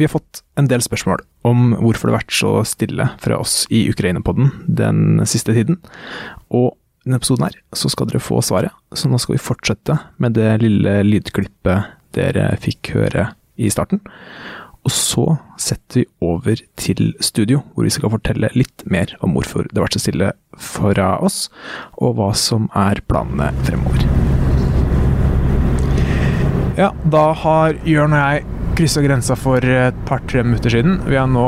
[0.00, 3.66] Vi har fått en del spørsmål om hvorfor det har vært så stille fra oss
[3.68, 5.76] i Ukraina-podden den siste tiden.
[6.48, 9.98] Og i denne episoden her så skal dere få svaret, så nå skal vi fortsette
[10.16, 13.26] med det lille lydklippet dere fikk høre
[13.60, 14.00] i starten.
[14.88, 15.26] Og så
[15.60, 19.84] setter vi over til studio, hvor vi skal fortelle litt mer om hvorfor det har
[19.84, 21.50] vært så stille fra oss,
[22.00, 24.08] og hva som er planene fremover.
[26.80, 30.98] Ja, da har Jørn og jeg kryssa grensa for et par-tre minutter siden.
[31.08, 31.46] Vi er nå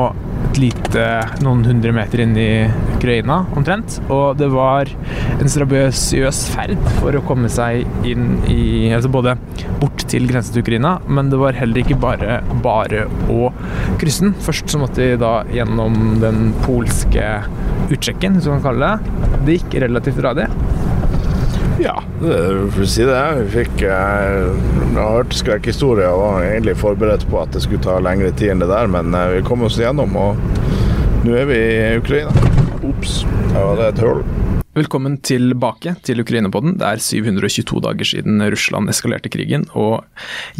[0.53, 1.05] et lite
[1.45, 3.99] noen hundre meter inn i Ukraina, omtrent.
[4.13, 4.91] Og det var
[5.39, 8.61] en strabasiøs ferd for å komme seg inn i
[8.93, 9.37] Altså både
[9.81, 13.49] bort til grensen til Ukraina, men det var heller ikke bare bare å
[14.03, 14.37] krysse den.
[14.45, 17.25] Først så måtte vi da gjennom den polske
[17.93, 19.39] utsjekken, hvis man kan kalle det.
[19.47, 20.51] Det gikk relativt radig.
[21.83, 23.21] Ja, for å si det.
[23.41, 27.83] Vi fikk eh, Jeg har hørt skrekkhistorier og var egentlig forberedt på at det skulle
[27.83, 30.39] ta lengre tid enn det der, men eh, vi kom oss gjennom, og
[31.27, 32.31] nå er vi i Ukraina.
[32.87, 34.23] Ops, der var det et hull.
[34.73, 36.79] Velkommen tilbake til Ukraina-podden.
[36.81, 40.07] Det er 722 dager siden Russland eskalerte krigen og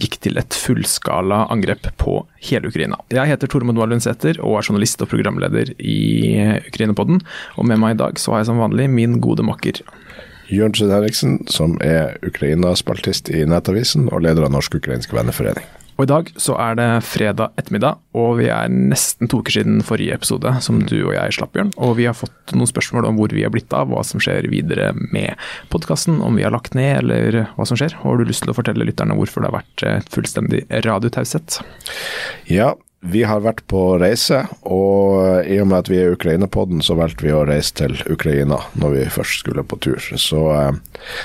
[0.03, 2.19] gikk til et fullskala angrep på
[2.51, 2.99] hele Ukraina.
[3.15, 6.03] Jeg heter Tormod Lundsæter og er journalist og programleder i
[6.67, 7.23] Ukraina-podden.
[7.57, 9.81] Og med meg i dag så har jeg som vanlig min gode makker
[10.53, 15.65] Jørnsen Henriksen, som er Ukraina-spaltist i Nettavisen og leder av Norsk-ukrainsk venneforening.
[15.97, 19.83] Og I dag så er det fredag ettermiddag, og vi er nesten to uker siden
[19.87, 21.73] forrige episode som du og jeg slapp, Bjørn.
[21.85, 24.49] Og vi har fått noen spørsmål om hvor vi er blitt av, hva som skjer
[24.53, 25.37] videre med
[25.73, 27.97] podkasten, om vi har lagt ned eller hva som skjer.
[28.03, 31.61] Har du lyst til å fortelle lytterne hvorfor det har vært fullstendig radiotaushet?
[32.51, 36.95] Ja, vi har vært på reise, og i og med at vi er Ukraina-podden, så
[36.99, 39.99] valgte vi å reise til Ukraina når vi først skulle på tur.
[39.99, 40.43] Så,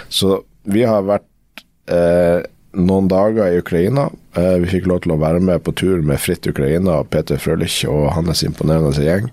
[0.09, 1.61] så vi har vært
[1.94, 2.42] eh,
[2.78, 4.08] noen dager i Ukraina.
[4.36, 7.39] Eh, vi fikk lov til å være med på tur med Fritt Ukraina og Peter
[7.42, 9.30] Frølich og hans imponerende gjeng.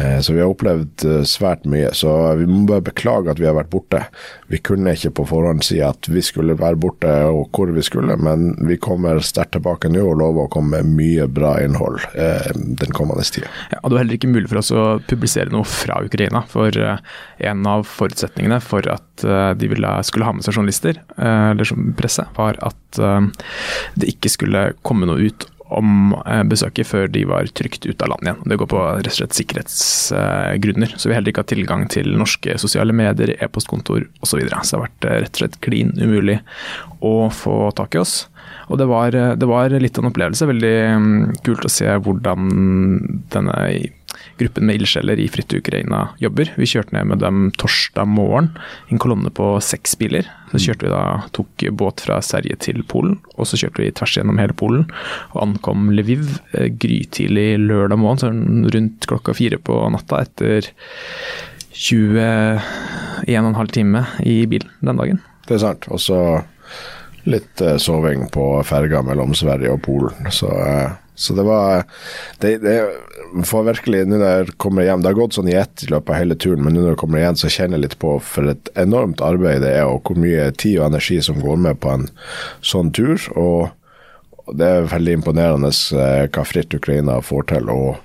[0.00, 1.92] Eh, så vi har opplevd eh, svært mye.
[1.94, 2.10] Så
[2.40, 4.02] vi må bare beklage at vi har vært borte.
[4.50, 8.16] Vi kunne ikke på forhånd si at vi skulle være borte og hvor vi skulle,
[8.18, 12.94] men vi kommer sterkt tilbake nå og lover å komme med mye bra innhold den
[12.96, 13.50] kommende tida.
[13.72, 16.42] Ja, det var heller ikke mulig for oss å publisere noe fra Ukraina.
[16.48, 19.24] For en av forutsetningene for at
[19.58, 19.68] de
[20.06, 23.00] skulle ha med seg journalister, eller som presse, var at
[23.98, 26.12] det ikke skulle komme noe ut om
[26.50, 28.42] besøket før de var trygt ute av landet igjen.
[28.50, 30.94] Det går på rett og slett sikkerhetsgrunner.
[30.96, 34.32] Så vi heller ikke har tilgang til norske sosiale medier, e-postkontor osv.
[34.32, 34.60] Så, videre.
[34.64, 36.38] så det har vært rett og slett klin umulig
[37.00, 38.26] å få tak i oss.
[38.68, 40.48] Og det var, det var litt av en opplevelse.
[40.48, 40.76] Veldig
[41.46, 42.52] kult å se hvordan
[43.32, 43.58] denne
[44.42, 46.46] gruppen med ildsjeler i Fritt Ukraina jobber.
[46.58, 48.48] Vi kjørte ned med dem torsdag morgen,
[48.90, 50.24] en kolonne på seks biler.
[50.52, 51.02] Så kjørte vi da,
[51.36, 54.84] tok båt fra Sverige til Polen, og så kjørte vi tvers gjennom hele Polen.
[55.32, 58.42] Og ankom Lviv eh, grytidlig lørdag morgen, sånn
[58.74, 60.60] rundt klokka fire på natta etter
[61.72, 65.18] 21,5 time i bilen den dagen.
[65.48, 65.82] Det er sant.
[65.90, 66.18] Og så
[67.24, 70.30] litt eh, soving på ferga mellom Sverige og Polen.
[70.30, 71.84] Så, eh, så det var
[72.40, 72.76] det, det
[73.44, 76.14] får virkelig, nå når jeg kommer hjem, Det har gått sånn i ett i løpet
[76.14, 78.48] av hele turen, men nå når jeg kommer igjen, så kjenner jeg litt på for
[78.52, 81.92] et enormt arbeid det er, og hvor mye tid og energi som går med på
[81.92, 82.08] en
[82.64, 83.20] sånn tur.
[83.36, 83.70] og
[84.58, 87.68] det er veldig imponerende eh, hva Fritt Ukraina får til.
[87.70, 88.00] og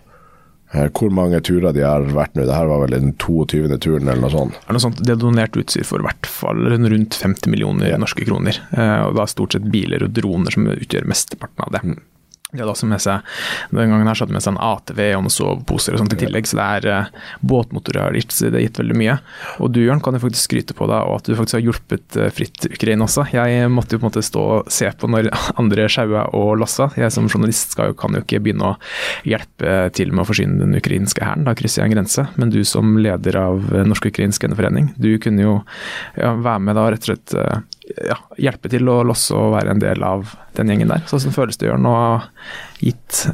[0.94, 2.44] hvor mange turer de har vært nå.
[2.44, 3.78] Dette var vel den 22.
[3.80, 4.58] turen eller noe sånt.
[4.68, 5.00] Er noe sånt.
[5.00, 8.60] De har donert utstyr for i hvert fall rundt 50 millioner norske kroner.
[8.76, 11.96] Og da stort sett biler og droner som utgjør mesteparten av det.
[12.58, 13.24] De hadde også med seg
[13.72, 16.16] den gangen her så hadde de med seg en ATV og noen soveposer og sånt
[16.16, 19.18] i tillegg, så det er uh, båtmotorer har gitt, det har gitt veldig mye.
[19.64, 22.20] Og du Jørn kan jo faktisk skryte på deg og at du faktisk har hjulpet
[22.20, 23.28] uh, Fritt Ukraina også.
[23.34, 25.30] Jeg måtte jo på en måte stå og se på når
[25.62, 26.90] andre sjaua og lassa.
[27.00, 28.78] Jeg som journalist skal kan jo ikke begynne å
[29.28, 32.28] hjelpe til med å forsyne den ukrainske hæren, da krysser jeg en grense.
[32.40, 35.56] Men du som leder av Norsk-ukrainsk venneforening, du kunne jo
[36.18, 37.64] ja, være med da rett og slett uh,
[37.96, 41.04] ja, hjelpe til å losse og være en del av den gjengen der.
[41.10, 41.98] Så Sånn føles det, Jørn, å
[42.84, 43.26] gitt,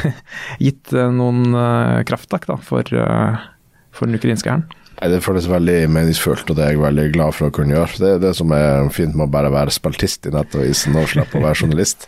[0.66, 4.66] gitt eh, noen uh, krafttak for, for den ukrainske hæren?
[4.96, 7.98] Det føles veldig meningsfullt, og det er jeg veldig glad for å kunne gjøre.
[8.00, 11.36] Det er det som er fint med å bare være spaltist i Nettavisen og slippe
[11.36, 12.06] å være journalist,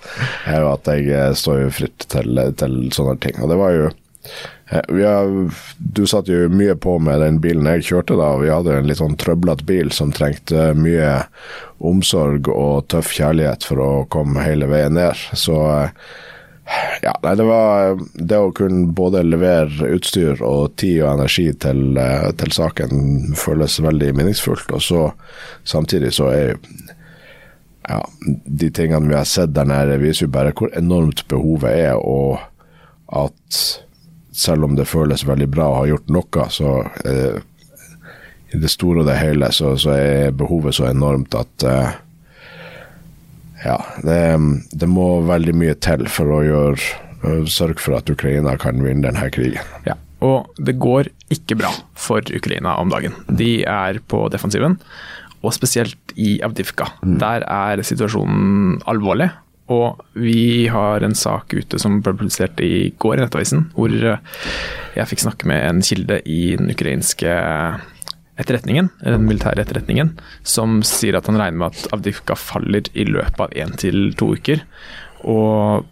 [0.48, 3.36] er jo at jeg står jo fritt til, til sånne ting.
[3.44, 3.90] Og det var jo
[4.70, 8.76] har, du satt jo mye på med den bilen jeg kjørte da, og vi hadde
[8.76, 11.12] en litt sånn trøblete bil som trengte mye
[11.78, 15.16] omsorg og tøff kjærlighet for å komme hele veien ned.
[15.32, 15.56] Så
[17.00, 21.96] ja, nei, det var det å kunne både levere utstyr og tid og energi til,
[22.36, 24.76] til saken føles veldig meningsfullt.
[24.76, 25.06] Og så
[25.64, 26.52] samtidig så er
[27.88, 28.02] ja,
[28.44, 31.96] de tingene vi har sett der nede, viser jo bare hvor enormt behovet er.
[31.96, 32.36] og
[33.08, 33.60] at
[34.38, 36.74] selv om det føles veldig bra å ha gjort noe, så
[37.04, 37.40] eh,
[38.54, 41.96] i det store og det hele så, så er behovet så enormt at eh,
[43.64, 43.76] ja,
[44.06, 44.20] det,
[44.70, 49.26] det, må veldig mye til for å gjøre, sørge for at Ukraina kan vinne denne
[49.34, 49.66] krigen.
[49.88, 53.16] Ja, og det går ikke bra for Ukraina om dagen.
[53.26, 54.78] De er på defensiven,
[55.42, 56.92] og spesielt i Avdivka.
[57.02, 57.18] Mm.
[57.22, 59.32] Der er situasjonen alvorlig.
[59.68, 65.08] Og vi har en sak ute som ble publisert i går i Nettavisen, hvor jeg
[65.10, 67.34] fikk snakke med en kilde i den ukrainske
[68.38, 70.14] etterretningen, den militære etterretningen,
[70.46, 74.30] som sier at han regner med at Avdivka faller i løpet av én til to
[74.38, 74.62] uker.
[75.26, 75.84] Og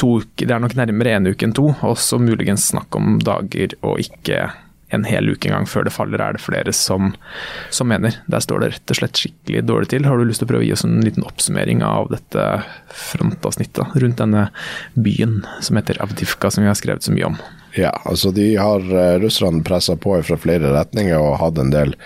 [0.00, 3.76] to uker, det er nok nærmere én uke enn to, også muligens snakk om dager
[3.86, 4.48] og ikke
[4.94, 7.12] en hel uke en gang før det faller, er det flere som,
[7.74, 8.16] som, mener.
[8.30, 10.06] Der står det rett og slett skikkelig dårlig til.
[10.08, 12.46] Har du lyst til å prøve å gi oss en liten oppsummering av dette
[12.94, 14.48] frontavsnittet rundt denne
[14.94, 17.38] byen som heter Avdivka, som vi har skrevet så mye om?
[17.74, 21.96] Ja, altså de har uh, russerne pressa på fra flere retninger og hatt en del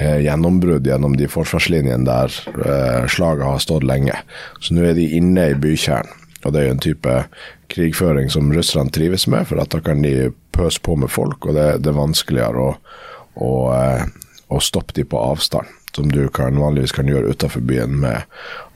[0.00, 2.32] eh, gjennombrudd gjennom de forsvarslinjene der
[2.64, 4.16] eh, slaget har stått lenge.
[4.64, 6.24] Så nå er de inne i bykjernen.
[6.46, 7.14] Og det er jo en type
[7.72, 11.56] krigføring som russerne trives med, for at da kan de pøse på med folk, og
[11.58, 12.70] det, det er vanskeligere å,
[13.44, 13.52] å,
[14.48, 18.26] å stoppe de på avstand som du kan, vanligvis kan gjøre utenfor byen med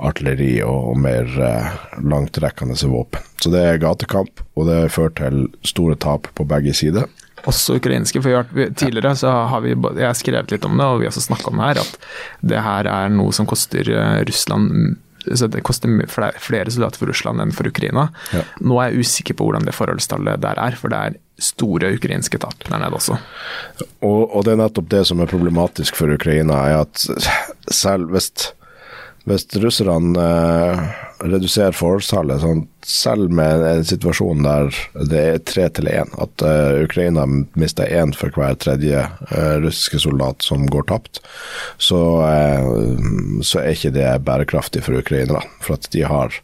[0.02, 3.22] artilleri og, og mer eh, langtrekkende våpen.
[3.42, 7.06] Så det er gatekamp, og det fører til store tap på begge sider.
[7.48, 8.22] Også ukrainske.
[8.22, 8.46] for
[8.78, 11.50] Tidligere så har vi jeg har skrevet litt om det, og vi har også snakka
[11.50, 12.10] om det her, at
[12.52, 15.90] det her er noe som koster eh, Russland det koster
[16.42, 18.08] flere soldater for Russland enn for Ukraina.
[18.34, 18.42] Ja.
[18.60, 22.38] Nå er jeg usikker på hvordan det forholdstallet der er, for det er store ukrainske
[22.42, 23.18] tap der nede også.
[24.00, 27.06] Og, og, det er nettopp det som er problematisk for Ukraina, er at
[27.72, 28.30] selv hvis,
[29.28, 30.26] hvis russerne
[31.22, 34.70] reduserer forholdstallet, sånn, selv med en situasjon der
[35.10, 37.26] det er tre til én, at uh, Ukraina
[37.58, 41.22] mister én for hver tredje uh, russiske soldat som går tapt,
[41.82, 45.44] så, uh, så er ikke det bærekraftig for ukrainerne.
[45.62, 46.42] For at de har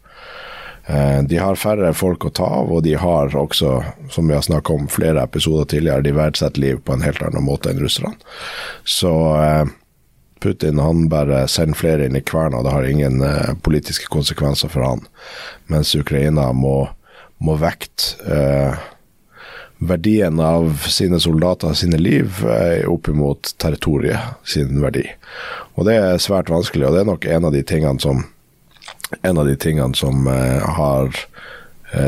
[1.29, 3.75] de har færre folk å ta av, og de har også,
[4.09, 7.45] som vi har snakka om flere episoder tidligere, de verdsetter liv på en helt annen
[7.45, 8.15] måte enn russerne.
[8.89, 9.13] Så
[10.41, 14.87] Putin han bare sender flere inn i kverna, det har ingen eh, politiske konsekvenser for
[14.87, 15.03] han.
[15.67, 16.89] Mens Ukraina må,
[17.43, 18.87] må vekte eh,
[19.79, 25.07] verdien av sine soldater, sine liv, eh, opp imot territoriet sin verdi.
[25.79, 28.25] Og det er svært vanskelig, og det er nok en av de tingene som
[29.23, 31.15] en av de tingene som eh, har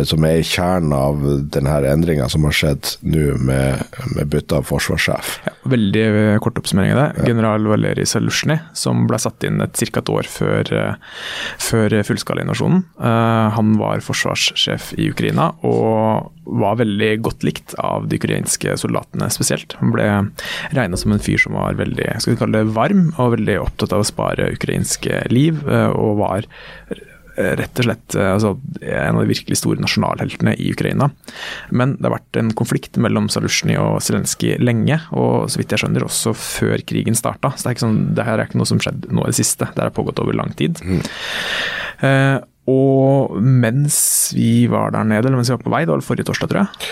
[0.05, 1.23] som er i kjernen av
[1.53, 3.81] denne endringa som har skjedd nå med,
[4.15, 5.39] med bytte av forsvarssjef.
[5.47, 7.07] Ja, veldig eh, kort oppsummering av det.
[7.21, 7.29] Ja.
[7.33, 10.03] General Valerij Salusjny, som ble satt inn et ca.
[10.03, 10.73] et år før,
[11.61, 12.85] før fullskalainvasjonen.
[13.57, 19.77] Han var forsvarssjef i Ukraina og var veldig godt likt av de ukrainske soldatene spesielt.
[19.81, 20.09] Han ble
[20.77, 23.95] regna som en fyr som var veldig skal vi kalle det varm, og veldig opptatt
[23.97, 25.63] av å spare ukrainske liv,
[25.95, 26.49] og var
[27.61, 31.11] rett og slett altså, en av de virkelig store nasjonalheltene i Ukraina.
[31.71, 35.85] Men det har vært en konflikt mellom Salusjny og Zelenskyj lenge, og så vidt jeg
[35.85, 37.53] skjønner også før krigen starta.
[37.55, 39.41] Så det, er ikke sånn, det her er ikke noe som skjedde nå i det
[39.41, 40.81] siste, det har pågått over lang tid.
[40.85, 41.03] Mm.
[42.07, 42.37] Eh,
[42.71, 43.99] og mens
[44.37, 46.63] vi var der nede, eller mens vi var på vei, det var forrige torsdag, tror
[46.63, 46.91] jeg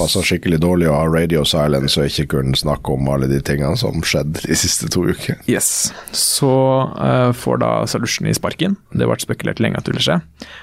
[0.00, 3.76] Passa skikkelig dårlig å ha radio silence og ikke kunne snakke om alle de tingene
[3.78, 5.40] som skjedde de siste to ukene.
[5.50, 5.90] Yes.
[6.16, 6.50] Så
[6.94, 8.78] uh, får da Salusjny sparken.
[8.94, 10.20] Det ble spekulert lenge at det ville skje.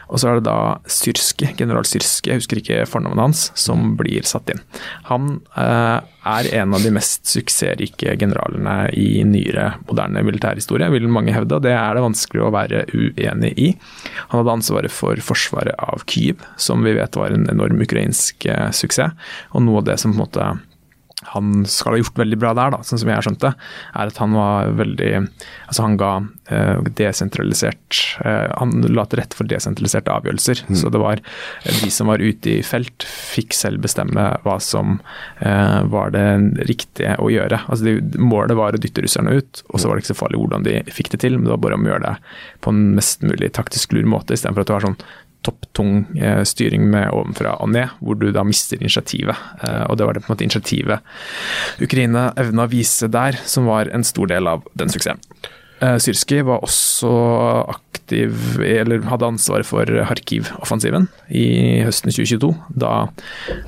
[0.10, 0.58] Og så er det da
[0.90, 4.64] Syrske, general Syrske, jeg husker ikke fornavnet hans, som blir satt inn.
[5.12, 11.36] Han uh, er en av de mest suksessrike generalene i nyere moderne militærhistorie, vil mange
[11.36, 13.74] hevde, og det er det vanskelig å være uenig i.
[14.30, 18.70] Han hadde ansvaret for forsvaret av Kyiv, som vi vet var en enorm ukrainsk eh,
[18.76, 19.16] suksess,
[19.54, 20.50] og noe av det som på en måte
[21.26, 23.50] han skal ha gjort veldig bra der, da, sånn som jeg har skjønt det,
[23.98, 26.12] er at han var veldig Altså han ga
[26.54, 30.62] eh, desentralisert eh, Han la til rette for desentraliserte avgjørelser.
[30.70, 30.78] Mm.
[30.80, 35.00] Så det var eh, de som var ute i felt, fikk selv bestemme hva som
[35.42, 36.28] eh, var det
[36.70, 37.64] riktige å gjøre.
[37.66, 40.42] Altså de, Målet var å dytte russerne ut, og så var det ikke så farlig
[40.44, 42.16] hvordan de fikk det til, men det var bare om å gjøre det
[42.64, 45.02] på en mest mulig taktisk lur måte, istedenfor at det var sånn
[45.48, 49.38] topptung eh, styring med ovenfra og ned, hvor du da mister initiativet.
[49.64, 53.70] Eh, og det var det på en måte initiativet Ukraina evna å vise der, som
[53.70, 55.24] var en stor del av den suksessen.
[55.78, 57.12] Eh, Syrski var også
[57.70, 62.54] aktiv, eller hadde ansvaret for Kharkiv-offensiven i høsten 2022.
[62.80, 62.94] Da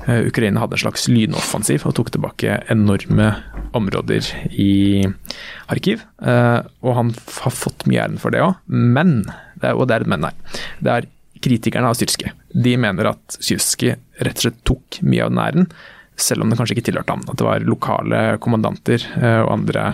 [0.08, 3.34] Ukraina hadde en slags lynoffensiv og tok tilbake enorme
[3.76, 5.04] områder i
[5.68, 6.06] Kharkiv.
[6.24, 9.20] Og han har fått mye æren for det òg, men,
[9.60, 11.10] og det er et men her, det er
[11.44, 12.30] kritikerne av Syrski.
[12.52, 15.68] De mener at Syrski rett og slett tok mye av den æren,
[16.20, 17.26] selv om det kanskje ikke tilhørte ham.
[17.28, 19.06] At det var lokale kommandanter
[19.44, 19.84] og andre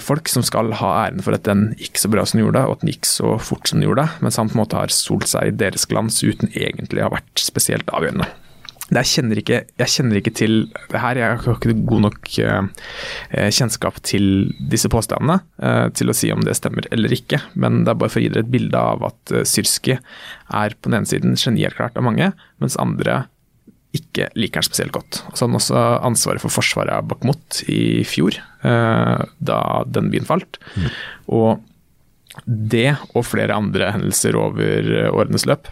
[0.00, 2.76] folk som skal ha æren for at den gikk så bra som den gjorde, og
[2.76, 5.28] at den gikk så fort som den gjorde, mens han på en måte har solt
[5.28, 8.28] seg i deres glans uten egentlig å ha vært spesielt avgjørende.
[8.86, 10.52] Jeg kjenner, ikke, jeg kjenner ikke til
[10.92, 12.68] det her, jeg har ikke god nok uh,
[13.50, 17.40] kjennskap til disse påstandene uh, til å si om det stemmer eller ikke.
[17.58, 20.86] Men det er bare for å gi dere et bilde av at Syrski er på
[20.86, 22.30] den ene siden genierklært av mange,
[22.62, 23.24] mens andre
[23.96, 25.22] ikke liker han spesielt godt.
[25.34, 30.58] Så han også ansvaret for forsvaret av Bakhmut i fjor, da den byen falt.
[30.76, 30.88] Mm.
[31.32, 35.70] Og det og flere andre hendelser over årenes løp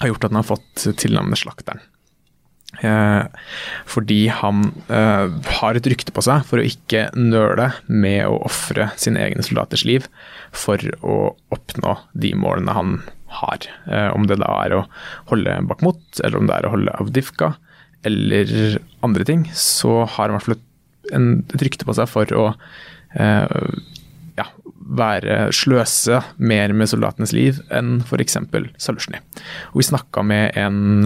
[0.00, 1.82] har gjort at han har fått tilnavnet Slakteren.
[2.78, 3.24] Eh,
[3.90, 8.92] fordi han eh, har et rykte på seg for å ikke nøle med å ofre
[9.00, 10.06] sine egne soldaters liv
[10.54, 12.94] for å oppnå de målene han
[13.40, 13.66] har.
[13.90, 14.84] Eh, om det da er å
[15.32, 17.52] holde Bakhmut, eller om det er å holde Avdivka,
[18.06, 20.60] eller andre ting, så har han i hvert fall
[21.10, 22.44] et rykte på seg for å
[24.40, 24.46] ja,
[24.90, 28.38] være sløse mer med soldatenes liv enn f.eks.
[28.80, 29.20] Salusjny.
[29.72, 31.04] Og vi snakka med en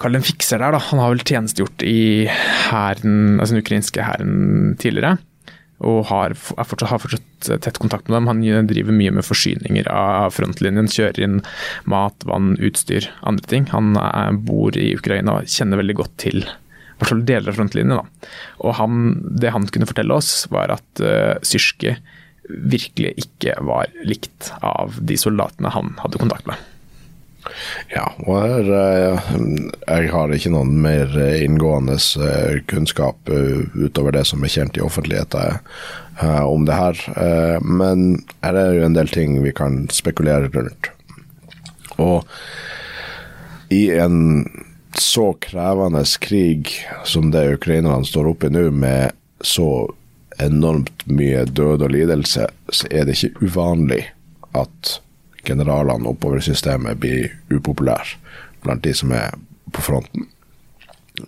[0.00, 0.80] Kall en fikser der, da.
[0.90, 2.28] Han har vel tjenestegjort i
[2.70, 5.18] herren, altså den ukrainske hæren tidligere.
[5.84, 8.30] Og har, fortsatt, har, fortsatt, tett kontakt med dem.
[8.30, 10.88] Han driver mye med forsyninger av frontlinjen.
[10.92, 11.38] Kjører inn
[11.88, 13.68] mat, vann, utstyr, andre ting.
[13.72, 13.94] Han
[14.44, 16.44] bor i Ukraina og kjenner veldig godt til
[17.00, 18.00] hvert fall deler av frontlinjen.
[18.00, 18.30] Da.
[18.64, 21.96] Og han, det han kunne fortelle oss, var at uh, Syrske
[22.50, 26.58] virkelig ikke var likt av de soldatene han hadde kontakt med.
[27.88, 29.28] Ja, og her, eh,
[29.86, 35.62] jeg har ikke noen mer inngående eh, kunnskap utover det som er kjent i offentligheten
[36.20, 36.98] om det her.
[37.64, 40.90] Men her er jo en del ting vi kan spekulere rundt.
[41.96, 42.26] Og
[43.72, 44.44] i en
[44.98, 46.72] så krevende krig
[47.04, 49.90] som det ukrainerne står oppe i nå, med så
[50.40, 54.02] enormt mye død og lidelse, så er det ikke uvanlig
[54.56, 54.96] at
[55.46, 58.18] generalene oppover systemet blir upopulære
[58.64, 59.36] blant de som er
[59.72, 60.26] på fronten.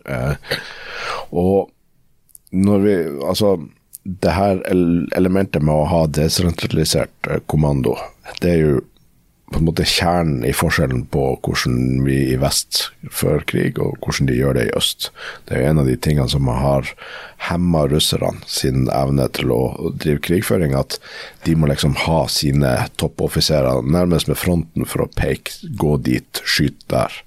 [0.04, 0.34] Eh,
[1.30, 1.70] og
[2.52, 2.94] når vi
[3.28, 3.56] Altså,
[4.04, 4.60] det her
[5.16, 7.94] elementet med å ha desentralisert eh, kommando,
[8.40, 8.80] det er jo
[9.52, 14.30] på en måte kjernen i forskjellen på hvordan vi i vest fører krig, og hvordan
[14.30, 15.10] de gjør det i øst.
[15.46, 16.88] Det er jo en av de tingene som har
[17.48, 19.60] hemma russerne sin evne til å
[19.92, 20.98] drive krigføring, at
[21.46, 26.88] de må liksom ha sine toppoffiserer nærmest med fronten for å peke, gå dit, skyte
[26.92, 27.20] der.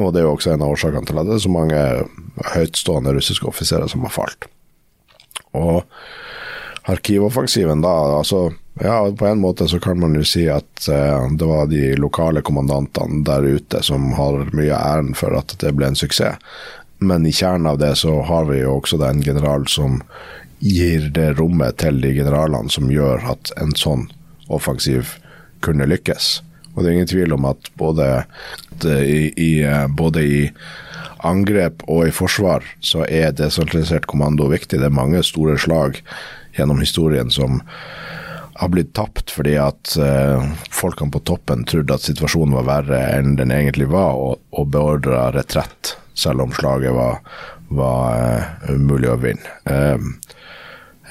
[0.00, 1.84] Og det er jo også en av årsakene til at det er så mange
[2.54, 4.48] høytstående russiske offiserer som har falt.
[5.52, 5.82] Og
[6.86, 11.46] Kharkiv-offensiven da, altså ja, på en måte så kan man jo si at eh, det
[11.46, 15.98] var de lokale kommandantene der ute som har mye æren for at det ble en
[15.98, 16.40] suksess.
[17.02, 20.00] Men i kjernen av det så har vi jo også den general som
[20.62, 24.06] gir det rommet til de generalene som gjør at en sånn
[24.46, 25.16] offensiv
[25.62, 26.36] kunne lykkes.
[26.72, 28.06] Og det er ingen tvil om at både
[28.86, 30.44] i, i, eh, både i
[31.22, 34.78] angrep og i forsvar så er desentralisert kommando viktig.
[34.80, 36.00] Det er mange store slag
[36.56, 37.60] gjennom historien som
[38.54, 43.36] har blitt tapt fordi at uh, folkene på toppen trodde at situasjonen var verre enn
[43.40, 47.22] den egentlig var, og, og beordra retrett, selv om slaget var,
[47.72, 49.56] var uh, umulig å vinne.
[49.64, 50.14] Um,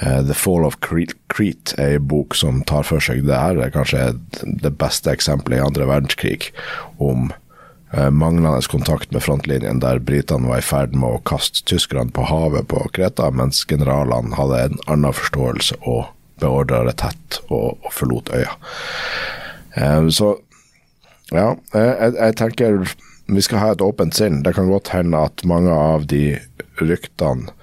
[0.03, 3.67] uh, The Fall of Crete er en bok som tar for seg det her, Det
[3.67, 4.05] er kanskje
[4.61, 6.51] det beste eksempelet i andre verdenskrig
[7.01, 7.31] om
[7.91, 12.69] manglende kontakt med frontlinjen, der britene var i ferd med å kaste tyskerne på havet
[12.71, 16.05] på Kreta, mens generalene hadde en annen forståelse og
[16.41, 18.53] beordra det tett og, og forlot øya.
[19.75, 20.33] Um, så
[21.31, 22.79] ja, jeg, jeg, tenker
[23.31, 24.41] vi skal ha et åpent sinn.
[24.43, 26.35] Det kan godt hende at mange av de
[26.81, 27.53] ryktene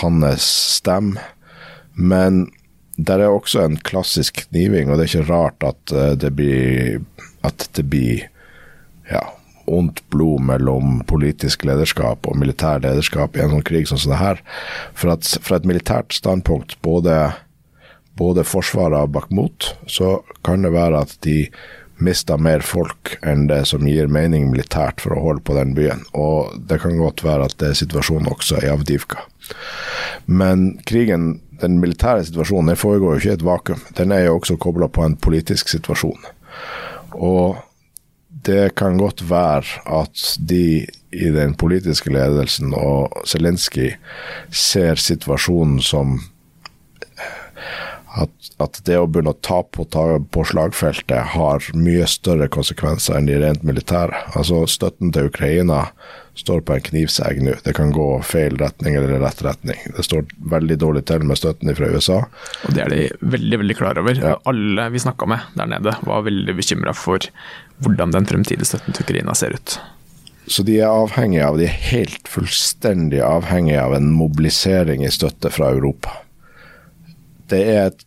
[0.00, 0.46] hans
[0.78, 1.32] stemmer,
[1.92, 2.46] men
[2.96, 7.02] det er også en klassisk kniving, og det er ikke rart at eh, det blir
[7.44, 8.22] at det blir
[9.10, 9.24] ja,
[9.70, 14.42] ondt blod mellom politisk lederskap og militær lederskap i en sånn krig som sånn her.
[14.98, 17.32] For at fra et militært standpunkt, både
[18.14, 21.48] både forsvaret av Bakhmut, så kan det være at de
[22.04, 26.02] mista mer folk enn det som gir mening militært for å holde på den byen.
[26.18, 29.22] Og det kan godt være at det er situasjonen også i Avdivka.
[30.26, 33.84] Men krigen, den militære situasjonen, den foregår jo ikke i et vakuum.
[33.98, 36.26] Den er jo også kobla på en politisk situasjon.
[37.14, 37.62] Og
[38.44, 43.94] det kan godt være at de i den politiske ledelsen og Zelenskyj
[44.50, 46.18] ser situasjonen som
[48.14, 48.30] at,
[48.62, 53.26] at, det å begynne å ta på, ta på slagfeltet har mye større konsekvenser enn
[53.26, 54.20] de rent militære.
[54.38, 55.88] Altså Støtten til Ukraina
[56.38, 57.56] står på en knivsegg nå.
[57.64, 59.78] Det kan gå feil retning eller rett retning.
[59.96, 62.20] Det står veldig dårlig til med støtten fra USA.
[62.66, 63.02] Og Det er de
[63.34, 64.18] veldig veldig klar over.
[64.18, 64.36] Ja.
[64.50, 67.22] Alle vi snakka med der nede var veldig bekymra for
[67.82, 69.78] hvordan den fremtidige støtten til Ukraina ser ut.
[70.46, 75.50] Så de er avhengige av, de er helt fullstendig avhengige av en mobilisering i støtte
[75.50, 76.20] fra Europa
[77.52, 78.04] det er et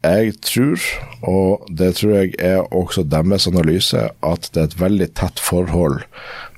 [0.00, 0.84] jeg tror,
[1.28, 5.98] og det tror jeg er også deres analyse, at det er et veldig tett forhold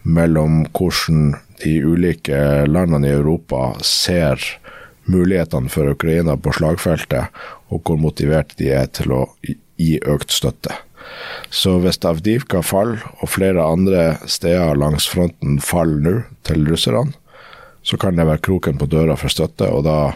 [0.06, 1.32] mellom hvordan
[1.64, 2.38] de ulike
[2.70, 4.38] landene i Europa ser
[5.10, 7.34] mulighetene for Ukraina på slagfeltet,
[7.66, 10.78] og hvor motivert de er til å gi økt støtte.
[11.52, 16.14] Så hvis Avdivka faller, og flere andre steder langs fronten faller nå
[16.46, 17.12] til russerne,
[17.82, 20.12] så kan det være kroken på døra for støtte, og da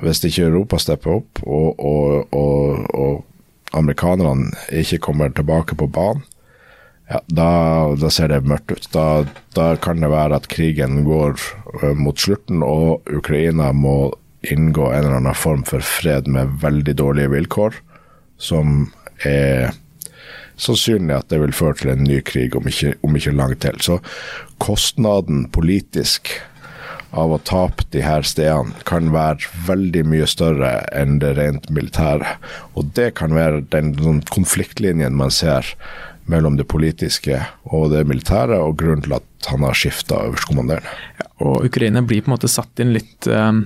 [0.00, 6.22] hvis ikke Europa stepper opp og, og, og, og amerikanerne ikke kommer tilbake på banen,
[7.10, 7.50] ja, da,
[7.98, 8.86] da, ser det mørkt ut.
[8.94, 9.24] Da,
[9.56, 11.34] da, kan det være at krigen går
[11.82, 14.12] uh, mot slutten, og Ukraina må
[14.46, 17.80] inngå en eller annen form for fred med veldig dårlige vilkår,
[18.40, 18.92] som
[19.26, 19.72] er
[20.60, 23.80] sannsynlig at det vil føre til en ny krig om ikke, om ikke langt til.
[23.80, 23.98] Så
[24.62, 26.32] kostnaden politisk
[27.10, 32.36] av å tape de her stedene kan være veldig mye større enn det rent militære.
[32.78, 35.66] Og det kan være den, den konfliktlinjen man ser
[36.30, 40.92] mellom det politiske og det militære, og grunnen til at han har skifta øverstkommanderende.
[41.18, 43.64] Ja, og Ukraina blir på en måte satt inn litt um,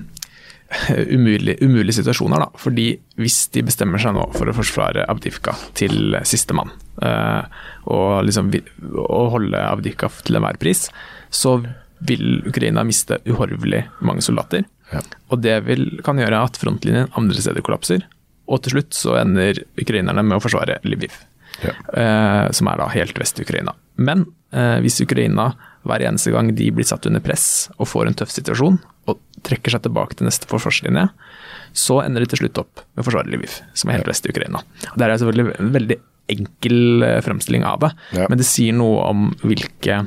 [1.15, 2.49] umulig, umulige situasjoner, da.
[2.59, 2.87] Fordi
[3.21, 7.45] hvis de bestemmer seg nå for å forsvare Avdivka til sistemann, uh,
[7.91, 8.51] og liksom
[9.05, 10.87] og holde Avdivka til enhver pris,
[11.29, 11.59] så
[12.05, 14.65] vil Ukraina miste uhorvelig mange soldater.
[14.91, 15.01] Ja.
[15.33, 18.03] Og det vil, kan gjøre at frontlinjen andre steder kollapser.
[18.45, 21.15] Og til slutt så ender ukrainerne med å forsvare Lviv,
[21.63, 21.71] ja.
[21.97, 23.73] eh, som er da helt vest i Ukraina.
[23.97, 25.53] Men eh, hvis Ukraina
[25.85, 28.77] hver eneste gang de blir satt under press og får en tøff situasjon,
[29.09, 31.07] og trekker seg tilbake til neste forsvarslinje,
[31.75, 34.63] så ender de til slutt opp med forsvaret Lviv, som er helt vest i Ukraina.
[34.95, 35.99] Det er selvfølgelig en veldig
[36.35, 38.29] enkel eh, fremstilling av det, ja.
[38.31, 39.99] men det sier noe om hvilke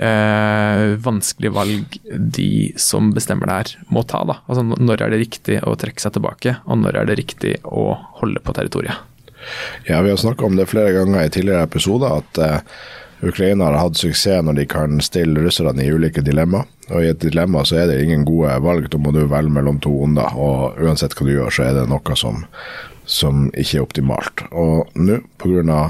[0.00, 2.00] eh, vanskelige valg
[2.36, 4.22] de som bestemmer det her, må ta.
[4.28, 4.40] Da.
[4.46, 7.92] Altså, når er det riktig å trekke seg tilbake, og når er det riktig å
[8.20, 9.06] holde på territoriet?
[9.88, 12.80] Ja, Vi har snakka om det flere ganger i tidligere episoder, at eh,
[13.20, 16.68] Ukraina har hatt suksess når de kan stille russerne i ulike dilemmaer.
[16.90, 19.78] Og I et dilemma så er det ingen gode valg, da må du velge mellom
[19.84, 20.32] to onder.
[20.34, 22.44] Og uansett hva du gjør, så er det noe som
[23.10, 24.42] som ikke er optimalt.
[24.54, 25.80] Og nå, pga.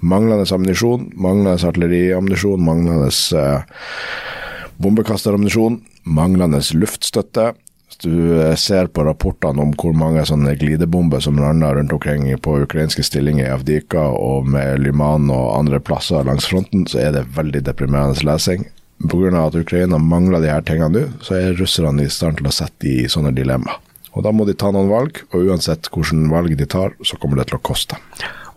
[0.00, 3.64] manglende ammunisjon, manglende artilleriammunisjon, manglende eh,
[4.78, 7.48] bombekasterammunisjon, manglende luftstøtte
[8.02, 12.56] du eh, ser på rapportene om hvor mange sånne glidebomber som lander rundt omkring på
[12.64, 17.28] ukrainske stillinger i Avdika og med Lyman og andre plasser langs fronten, så er det
[17.36, 18.66] veldig deprimerende lesing.
[19.00, 19.46] Pga.
[19.46, 22.84] at Ukraina mangler de her tingene nå, så er russerne i stand til å sette
[22.84, 23.78] de i sånne dilemmaer.
[24.12, 27.40] Og Da må de ta noen valg, og uansett hvilke valg de tar, så kommer
[27.40, 27.96] det til å koste.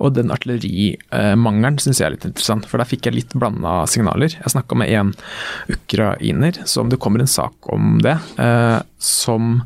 [0.01, 4.33] Og den artillerimangelen syns jeg er litt interessant, for der fikk jeg litt blanda signaler.
[4.39, 5.13] Jeg snakka med en
[5.71, 8.17] ukrainer, som det kommer en sak om det.
[8.41, 9.63] Eh, som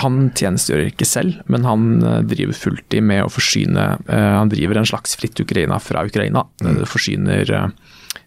[0.00, 4.78] Han tjenestegjør ikke selv, men han eh, driver fulltid med å forsyne eh, Han driver
[4.78, 6.44] en slags fritt Ukraina fra Ukraina.
[6.62, 6.84] Mm.
[6.88, 7.56] Forsyner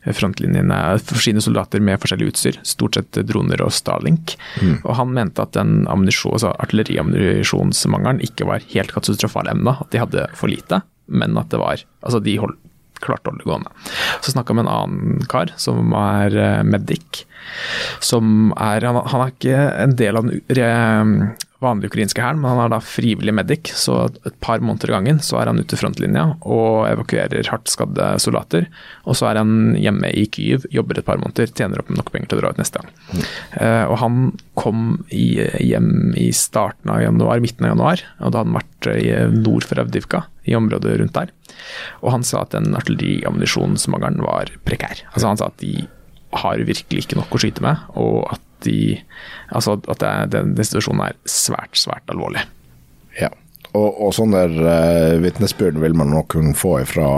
[0.03, 4.35] frontlinjene forsyne soldater med forskjellig utstyr, stort sett droner og Starlink.
[4.61, 4.81] Mm.
[4.81, 10.27] Og han mente at den altså artilleriammunisjonsmangelen ikke var helt katastrofal ennå, at de hadde
[10.39, 12.59] for lite, men at det var Altså, de holdt
[13.03, 13.71] klarte å holde det gående.
[14.23, 17.25] Så snakka med en annen kar som er eh, medic.
[18.03, 20.37] Som er han, han er ikke en del av den
[21.63, 25.21] vanlige ukrainske hæren, men han er da frivillig medic, så et par måneder i gangen
[25.23, 28.67] så er han ute i frontlinja og evakuerer hardt skadde soldater.
[29.07, 32.31] Og så er han hjemme i Kyiv, jobber et par måneder, tjener opp nok penger
[32.31, 32.93] til å dra ut neste gang.
[33.55, 34.19] Uh, og han
[34.59, 38.91] kom i, hjem i starten av januar, midten av januar, og da hadde han vært
[38.93, 41.33] i nord for Avdivka, i området rundt der.
[42.03, 45.05] Og han sa at den artilleriammunisjonsmangelen var prekær.
[45.13, 45.85] Altså Han sa at de
[46.33, 48.77] har virkelig ikke nok å skyte med, og at de
[49.53, 52.41] Altså at det, den, den situasjonen er svært, svært alvorlig.
[53.19, 53.29] Ja,
[53.77, 57.09] og, og sånn der uh, vitnesbyrd vil man nok kunne få fra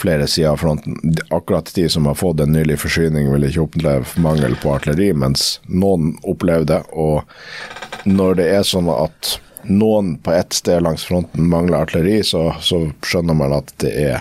[0.00, 0.96] flere sider av fronten.
[1.30, 5.58] Akkurat de som har fått en nylig forsyning, vil ikke oppleve mangel på artilleri, mens
[5.68, 6.80] noen opplever det.
[6.90, 9.36] Og når det er sånn at
[9.68, 14.16] noen på ett sted langs fronten mangler artilleri, så, så skjønner man at det er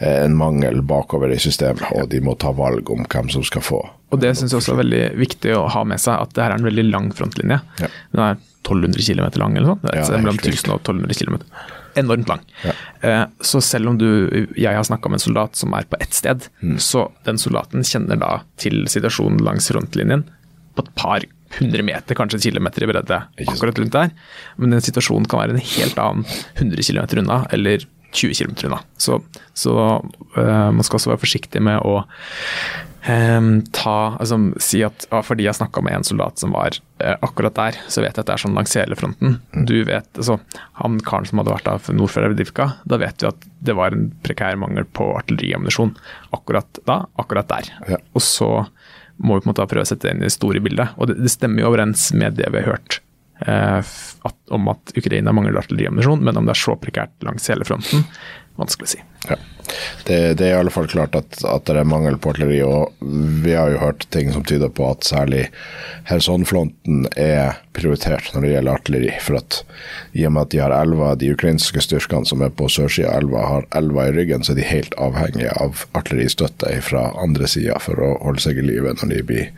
[0.00, 3.64] eh, en mangel bakover i systemet, og de må ta valg om hvem som skal
[3.64, 3.84] få.
[4.14, 6.52] Og Det syns jeg også er veldig viktig å ha med seg, at det her
[6.54, 7.58] er en veldig lang frontlinje.
[7.82, 7.88] Ja.
[8.12, 9.82] Den er 1200 km lang eller noe sånt.
[9.82, 11.38] Det Ja, mellom 1000 og 1200 km.
[11.96, 12.40] Enormt lang.
[12.62, 12.72] Ja.
[13.02, 14.06] Eh, så selv om du,
[14.54, 16.76] jeg har snakka med en soldat som er på ett sted, Mm.
[16.78, 20.24] så den soldaten kjenner da til situasjonen langs frontlinjen
[20.76, 21.20] på et par
[21.58, 24.10] hundre meter, kanskje en kilometer i bredde akkurat rundt der.
[24.58, 26.26] Men den situasjonen kan være en helt annen
[26.58, 28.80] 100 km unna, eller 20 km unna.
[28.98, 29.22] Så,
[29.54, 29.72] så
[30.36, 32.04] eh, man skal også være forsiktig med å
[33.06, 37.14] Ehm, ta, altså, si at ah, fordi jeg snakka med en soldat som var eh,
[37.22, 39.38] akkurat der, så vet jeg at det er sånn langs hele fronten.
[39.68, 40.40] Du vet, altså,
[40.80, 43.94] Han karen som hadde vært av nord for Avdivka, da vet vi at det var
[43.94, 45.94] en prekær mangel på artilleriammunisjon
[46.36, 47.70] akkurat da, akkurat der.
[47.94, 48.02] Ja.
[48.16, 48.50] Og så
[49.16, 50.96] må vi på en måte prøve å sette det inn i det store bildet.
[50.98, 52.98] Og det, det stemmer jo overens med det vi har hørt
[53.46, 53.94] eh,
[54.26, 58.04] at, om at Ukraina mangler artilleriammunisjon, men om det er så prekært langs hele fronten,
[58.60, 59.04] vanskelig å si.
[59.26, 59.36] Ja.
[60.06, 62.94] Det, det er i alle fall klart at, at det er mangel på artilleri, og
[63.42, 65.48] vi har jo hørt ting som tyder på at særlig
[66.06, 69.10] Kherson-fronten er prioritert når det gjelder artilleri.
[69.24, 69.58] For at
[70.14, 73.24] i og med at de har elva, de ukrainske styrkene som er på sørsida av
[73.24, 77.80] elva, har elva i ryggen, så er de helt avhengige av artilleristøtte fra andre sida
[77.82, 79.50] for å holde seg i live når de blir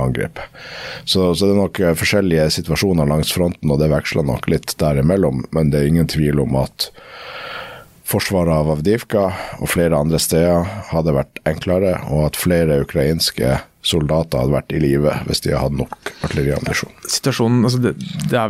[0.00, 0.60] angrepet.
[1.04, 5.46] Så, så det er nok forskjellige situasjoner langs fronten, og det veksler nok litt derimellom,
[5.54, 6.90] men det er ingen tvil om at
[8.08, 9.26] forsvaret av Avdivka
[9.60, 14.80] og flere andre steder hadde vært enklere, og at flere ukrainske soldater hadde vært i
[14.82, 16.92] live hvis de hadde nok artilleriammunisjon.
[17.66, 17.94] altså det,
[18.30, 18.42] det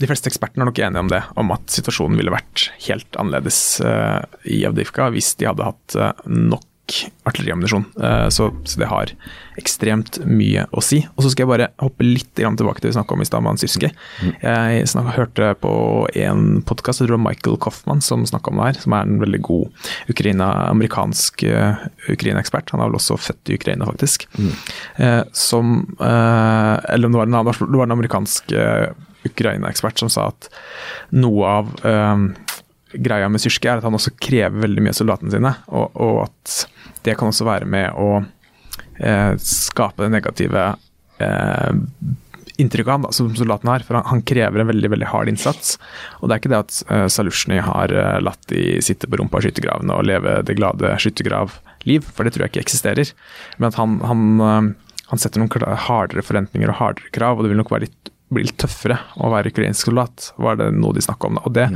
[0.00, 3.60] De fleste ekspertene er nok enige om det, om at situasjonen ville vært helt annerledes
[3.84, 6.64] uh, i Avdivka hvis de hadde hatt uh, nok
[7.28, 7.84] artilleriammunisjon.
[8.02, 9.12] Eh, så, så det har
[9.60, 11.02] ekstremt mye å si.
[11.16, 13.44] Og så skal jeg bare hoppe litt tilbake til det vi snakka om i stad
[13.44, 13.90] med han Syrski.
[14.40, 15.72] Jeg snakket, hørte på
[16.22, 19.08] en podkast, jeg tror det var Michael Coffman som snakka om det her, som er
[19.08, 22.72] en veldig god Ukraina, amerikansk uh, Ukraina-ekspert.
[22.72, 24.26] Han er vel også født i Ukraina, faktisk.
[24.38, 24.52] Mm.
[25.32, 28.88] som eh, Eller om det var en, det var en amerikansk eh,
[29.24, 30.48] Ukraina-ekspert som sa at
[31.12, 32.24] noe av eh,
[32.92, 36.22] greia med Syrske er at han også krever veldig mye av soldatene sine, og, og
[36.26, 36.56] at
[37.06, 38.08] det kan også være med å
[39.00, 40.66] eh, skape det negative
[41.22, 41.72] eh,
[42.60, 43.84] inntrykket av han som soldaten har.
[43.86, 45.76] For han, han krever en veldig veldig hard innsats.
[46.20, 49.40] Og det er ikke det at uh, Salushny har eh, latt de sitte på rumpa
[49.40, 53.14] i skyttergravene og leve det glade skyttergravliv, for det tror jeg ikke eksisterer.
[53.58, 57.54] Men at han, han, eh, han setter noen hardere forventninger og hardere krav, og det
[57.54, 61.30] vil nok litt, bli litt tøffere å være ukrainsk soldat, var det noe de snakka
[61.30, 61.40] om.
[61.40, 61.46] da.
[61.48, 61.70] Og det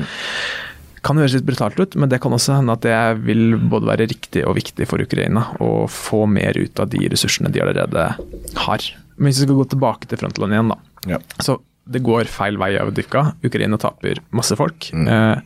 [1.05, 4.09] kan høres litt brutalt ut, men det kan også hende at det vil både være
[4.11, 8.09] riktig og viktig for Ukraina å få mer ut av de ressursene de allerede
[8.65, 8.89] har.
[9.17, 10.81] Men hvis vi skal gå tilbake til frontland igjen, da.
[11.15, 11.21] Ja.
[11.45, 13.25] Så det går feil vei av Dykka.
[13.45, 14.89] Ukraina taper masse folk.
[14.97, 15.43] Mm.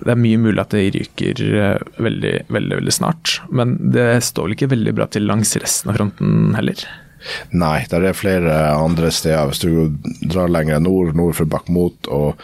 [0.00, 3.38] det er mye mulig at det ryker eh, veldig, veldig, veldig snart.
[3.52, 6.86] Men det står vel ikke veldig bra til langs resten av fronten heller.
[7.54, 9.48] Nei, der er flere andre steder.
[9.50, 9.94] Hvis du
[10.30, 12.40] drar lenger nord, nord for Bakhmut og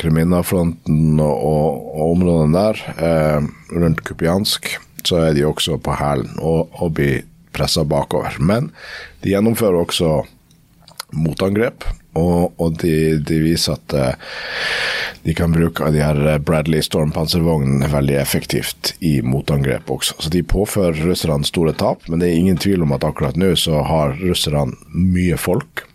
[0.00, 6.32] Kreminna-fronten og, og, og områdene der, eh, rundt Kupiansk, så er de også på hælen
[6.40, 8.38] og, og blir pressa bakover.
[8.40, 8.72] Men
[9.22, 10.16] de gjennomfører også
[11.14, 11.86] motangrep,
[12.18, 14.34] og, og de, de viser at eh,
[15.24, 20.18] de kan bruke de her Bradley Storm-panservognene veldig effektivt i motangrep også.
[20.18, 23.54] Så de påfører russerne store tap, men det er ingen tvil om at akkurat nå
[23.56, 25.86] så har russerne mye folk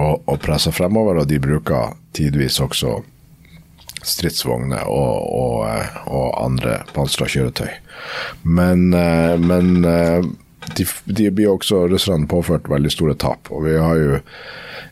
[0.00, 2.98] og, og presser fremover, og de bruker tidvis også
[4.02, 7.72] stridsvogner og, og, eh, og andre pansra kjøretøy.
[8.42, 10.24] Men, eh, men eh,
[10.76, 13.50] de, de blir også russerne påført veldig store tap.
[13.54, 14.20] Og vi har jo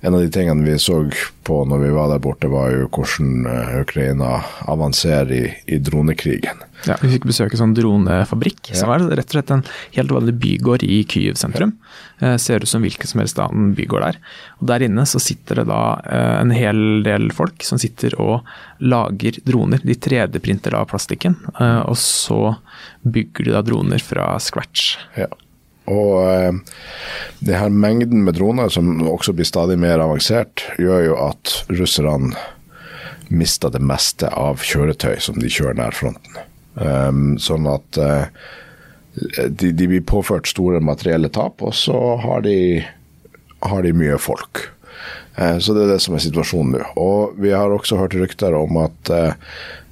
[0.01, 1.01] en av de tingene vi så
[1.47, 6.61] på når vi var der borte, var jo hvordan eh, Ukraina avanserer i, i dronekrigen.
[6.87, 9.65] Ja, vi fikk besøke sånn dronefabrikk, som er rett og slett en
[9.97, 11.75] helt vanlig bygård i Kyiv sentrum.
[12.23, 14.21] Eh, ser ut som hvilken som helst annen bygård der.
[14.61, 18.47] Og Der inne så sitter det da eh, en hel del folk som sitter og
[18.79, 19.83] lager droner.
[19.83, 22.55] De 3D-printer av plastikken, eh, og så
[23.03, 24.95] bygger de da droner fra scratch.
[25.19, 25.31] Ja.
[25.89, 26.53] Og eh,
[27.45, 32.37] det her mengden med droner, som også blir stadig mer avansert, gjør jo at russerne
[33.29, 36.39] mister det meste av kjøretøy som de kjører nær fronten.
[36.79, 38.29] Um, sånn at eh,
[39.51, 42.85] de, de blir påført store materielle tap, og så har de,
[43.67, 44.69] har de mye folk.
[45.37, 46.87] Eh, så det er det som er situasjonen nå.
[47.01, 49.13] Og vi har også hørt rykter om at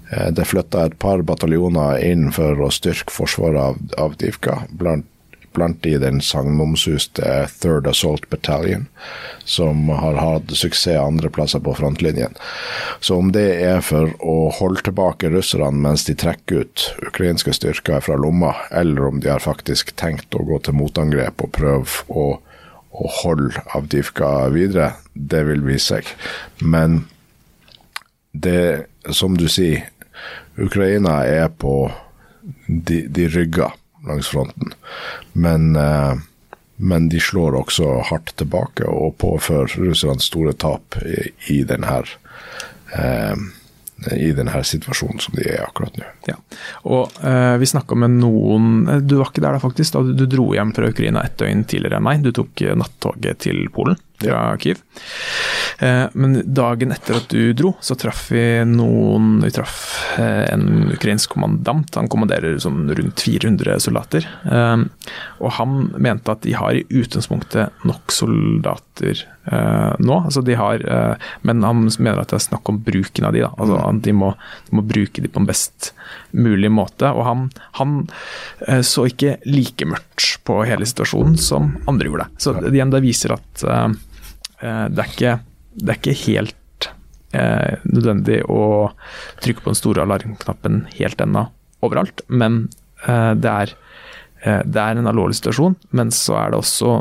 [0.07, 5.09] det flytta et par bataljoner inn for å styrke forsvaret av, av Divka, blant
[5.57, 8.87] blant de den sagnomsuste Third Assault Battalion,
[9.45, 12.37] som har hatt suksess andre plasser på frontlinjen.
[13.01, 18.05] Så om det er for å holde tilbake russerne mens de trekker ut ukrainske styrker
[18.05, 22.29] fra lomma, eller om de har faktisk tenkt å gå til motangrep og prøve å,
[22.93, 26.17] å holde Avdivka videre, det vil vise seg.
[26.61, 27.05] Men
[28.37, 29.89] det, som du sier,
[30.57, 31.91] Ukraina er på
[32.67, 33.73] De, de rygger
[34.07, 34.73] langs fronten.
[35.33, 36.15] Men, eh,
[36.77, 42.03] men de slår også hardt tilbake og påfører russerne store tap i, i denne
[42.95, 43.47] eh,
[44.13, 46.05] i denne situasjonen som de er akkurat nå.
[46.29, 46.35] Ja,
[46.85, 49.95] og eh, Vi snakka med noen eh, Du var ikke der da, faktisk.
[49.95, 52.21] da Du, dro hjem fra Ukraina et døgn tidligere enn meg.
[52.27, 54.57] Du tok nattoget til Polen fra ja.
[54.59, 54.83] Kyiv.
[55.79, 59.79] Eh, men dagen etter at du dro, så traff vi noen Vi traff
[60.19, 61.95] eh, en ukrainsk kommandant.
[61.99, 64.29] Han kommanderer sånn rundt 400 soldater.
[64.49, 64.77] Eh,
[65.41, 70.15] og han mente at de har i utgangspunktet nok soldater nå.
[70.27, 70.83] Altså de har,
[71.47, 73.45] men han mener at det er snakk om bruken av de.
[73.45, 74.01] da, altså mm.
[74.03, 74.33] de må,
[74.67, 75.93] de må bruke de på en best
[76.35, 77.13] mulig måte.
[77.15, 77.45] Og han,
[77.79, 77.93] han
[78.83, 82.27] så ikke like mørkt på hele situasjonen som andre gjorde.
[82.43, 83.89] Så igjen, det viser at Eh,
[84.61, 85.33] det er ikke,
[85.77, 86.89] det er ikke helt
[87.37, 88.93] eh, nødvendig å
[89.45, 91.47] trykke på den store alarmknappen helt ennå
[91.85, 92.67] overalt, men
[93.07, 93.75] eh, det, er,
[94.43, 95.77] eh, det er en alvorlig situasjon.
[95.97, 96.93] Men så er det også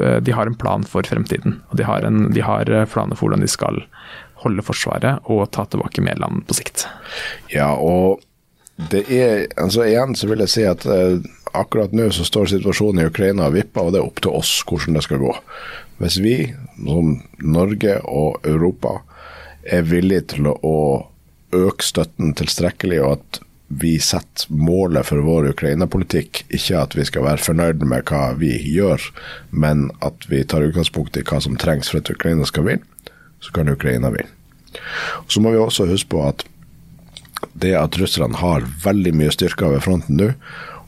[0.00, 1.60] eh, De har en plan for fremtiden.
[1.70, 3.84] og De har, en, de har eh, planer for hvordan de skal
[4.44, 6.84] holde Forsvaret og ta tilbake Mæland på sikt.
[7.52, 8.20] Ja, og
[8.92, 10.84] det er altså Igjen så vil jeg si at
[11.56, 14.58] akkurat nå så står situasjonen i Ukraina og vipper, og det er opp til oss
[14.68, 15.32] hvordan det skal gå.
[15.98, 16.36] Hvis vi,
[16.76, 19.00] som Norge og Europa,
[19.64, 20.76] er villige til å
[21.56, 27.26] øke støtten tilstrekkelig, og at vi setter målet for vår Ukraina-politikk, ikke at vi skal
[27.26, 29.02] være fornøyd med hva vi gjør,
[29.50, 33.10] men at vi tar utgangspunkt i hva som trengs for at Ukraina skal vinne,
[33.42, 34.30] så kan Ukraina vinne.
[35.28, 36.44] Så må vi også huske på at
[37.58, 40.30] det at russerne har veldig mye styrker ved fronten nå,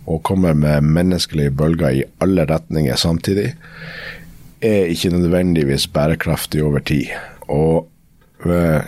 [0.09, 3.51] og kommer med menneskelige bølger i alle retninger samtidig,
[4.65, 7.13] er ikke nødvendigvis bærekraftig over tid.
[7.49, 7.89] Og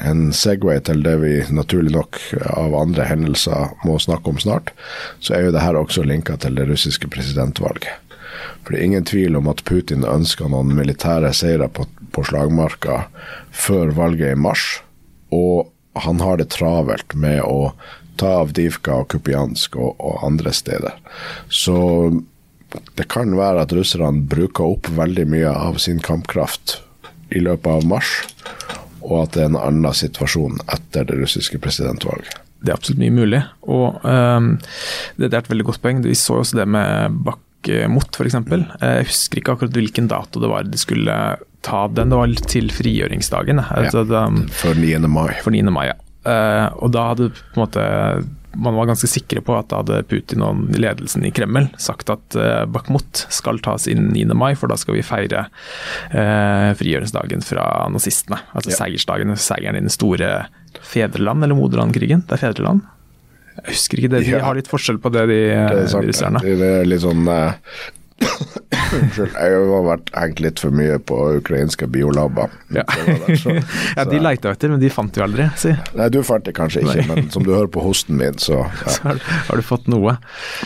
[0.06, 2.18] en Segway til det vi naturlig nok
[2.54, 4.70] av andre hendelser må snakke om snart,
[5.18, 7.90] så er jo det her også linka til det russiske presidentvalget.
[8.62, 13.06] For det er ingen tvil om at Putin ønsker noen militære seire på, på slagmarka
[13.50, 14.82] før valget i mars,
[15.34, 17.72] og han har det travelt med å
[18.20, 20.94] ta Avdivka og Kupiansk og, og andre steder.
[21.48, 21.76] Så
[22.98, 26.78] det kan være at russerne bruker opp veldig mye av sin kampkraft
[27.34, 28.12] i løpet av mars,
[29.00, 32.38] og at det er en annen situasjon etter det russiske presidentvalget.
[32.60, 33.40] Det er absolutt mye mulig,
[33.72, 34.50] og um,
[35.16, 36.02] det, er et veldig godt poeng.
[36.04, 38.36] Vi så også det med Bakhmut f.eks.
[38.36, 41.16] Jeg husker ikke akkurat hvilken dato det var de skulle
[41.64, 42.12] ta den.
[42.12, 43.62] Det var til frigjøringsdagen.
[43.64, 44.26] Altså, ja,
[44.60, 45.00] for 9.
[45.08, 45.32] mai.
[45.40, 45.64] For 9.
[45.72, 45.96] mai, ja.
[46.20, 47.84] Uh, og da hadde på en måte
[48.52, 52.36] man var ganske sikre på at da hadde Putin og ledelsen i Kreml sagt at
[52.38, 54.24] uh, Bakhmut skal tas inn 9.
[54.34, 58.40] mai, for da skal vi feire uh, frigjøringsdagen fra nazistene.
[58.50, 58.80] Altså ja.
[58.82, 60.48] seiersdagen, seieren i den store
[60.82, 62.26] fedreland- eller moderlandkrigen.
[62.26, 62.82] Det er fedreland.
[63.60, 64.42] Jeg husker ikke det, de ja.
[64.46, 66.42] har litt forskjell på det, de, det de russerne.
[66.44, 67.54] Det er litt sånn uh,
[68.20, 72.52] Unnskyld, jeg har vært hengt litt for mye på ukrainske biolaber.
[72.74, 72.84] Ja.
[73.96, 75.72] ja, de leita etter, men de fant jo aldri, si.
[75.98, 77.08] Nei, du fant det kanskje ikke, Nei.
[77.08, 78.94] men som du hører på hosten min, så, ja.
[78.96, 80.16] så har, du fått noe.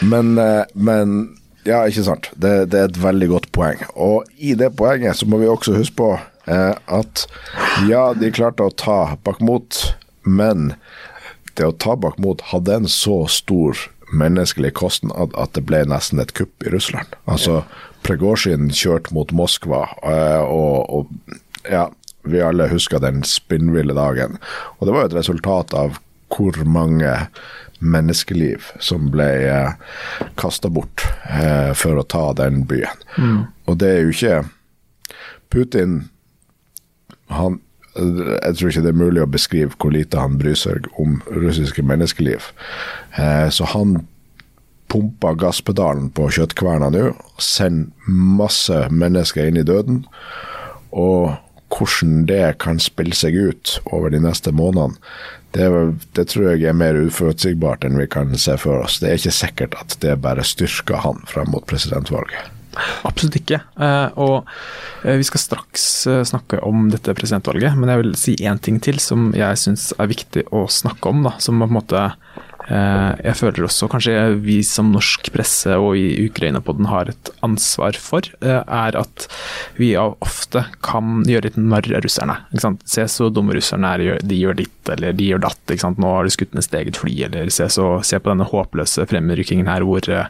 [0.02, 1.34] Men, eh, men
[1.68, 2.30] ja, ikke sant.
[2.36, 3.84] Det, det, er et veldig godt poeng.
[3.94, 7.26] Og i det poenget så må vi også huske på eh, at
[7.88, 10.72] ja, de klarte å ta Bakhmut, men
[11.54, 13.78] det å ta Bakhmut hadde en så stor
[14.14, 17.16] menneskelig kostnad at det ble nesten et kupp i Russland.
[17.30, 17.62] Altså,
[18.04, 21.36] Pregosjin kjørte mot Moskva, eh, og, og,
[21.70, 21.88] ja,
[22.24, 24.38] vi alle husker den spinnville dagen.
[24.78, 26.00] Og det var jo et resultat av
[26.34, 27.12] hvor mange
[27.84, 29.76] menneskeliv som ble eh,
[30.40, 33.04] kasta bort eh, for å ta den byen.
[33.16, 33.40] Mm.
[33.68, 34.40] Og det er jo ikke
[35.52, 36.00] Putin
[37.32, 37.60] han,
[37.94, 41.84] jeg tror ikke det er mulig å beskrive hvor lite han bryr seg om russiske
[41.86, 42.50] menneskeliv.
[43.20, 44.00] Eh, så han
[44.90, 47.08] pumper gasspedalen på kjøttkverna nå,
[47.42, 50.04] sender masse mennesker inn i døden.
[50.94, 51.34] Og
[51.74, 54.98] hvordan det kan spille seg ut over de neste månedene,
[55.54, 55.68] det,
[56.18, 58.98] det, tror jeg er mer uforutsigbart enn vi kan se for oss.
[58.98, 62.50] Det er ikke sikkert at det bare styrker han frem mot presidentvalget.
[63.08, 63.60] Absolutt ikke.
[63.78, 64.34] Uh, og
[65.04, 68.80] uh, vi skal straks uh, snakke om dette presidentvalget, men jeg vil si én ting
[68.82, 71.24] til som jeg syns er viktig å snakke om.
[71.28, 75.98] Da, som på en måte Eh, jeg føler også kanskje vi som norsk presse og
[76.00, 79.26] i Ukraina-podden har et ansvar for, eh, er at
[79.76, 82.38] vi ofte kan gjøre litt narr av russerne.
[82.84, 85.74] Se så dumme russerne er, de gjør ditt eller de gjør datt.
[85.98, 89.06] Nå har de skutt ned sitt eget fly, eller se, så, se på denne håpløse
[89.10, 90.22] fremrykkingen her hvor de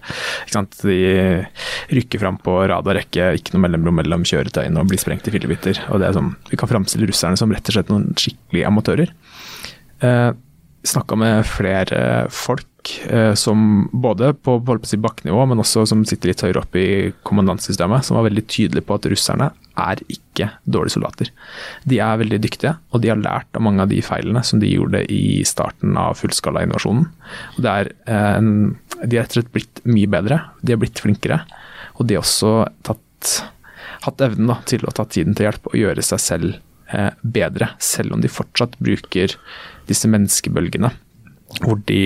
[1.94, 5.34] rykker fram på rad og rekke, ikke noe mellomrom mellom kjøretøyene og blir sprengt i
[5.34, 5.80] fillebiter.
[5.90, 9.14] Og det er sånn, vi kan framstille russerne som rett og slett noen skikkelige amatører.
[10.04, 10.30] Eh,
[10.84, 16.42] Snakka med flere folk eh, som både på, på bakkenivå, men også som sitter litt
[16.44, 19.48] høyere oppe i kommandantsystemet, som var veldig tydelige på at russerne
[19.80, 21.30] er ikke dårlige soldater.
[21.88, 24.74] De er veldig dyktige, og de har lært av mange av de feilene som de
[24.74, 27.08] gjorde i starten av fullskalainvasjonen.
[27.56, 31.40] De er, eh, de er rett og slett blitt mye bedre, de har blitt flinkere,
[31.96, 33.34] og de har også tatt,
[34.04, 36.56] hatt evnen da, til å ta tiden til hjelp og gjøre seg selv
[36.92, 39.38] eh, bedre, selv om de fortsatt bruker
[39.90, 40.92] disse menneskebølgene.
[41.62, 42.02] Hvor de,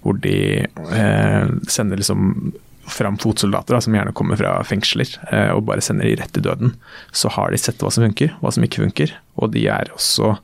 [0.00, 2.52] hvor de eh, sender liksom
[2.90, 6.46] fram fotsoldater da, som gjerne kommer fra fengsler, eh, og bare sender de rett til
[6.46, 6.74] døden.
[7.12, 9.12] Så har de sett hva som funker, hva som ikke funker.
[9.40, 10.34] Og de er også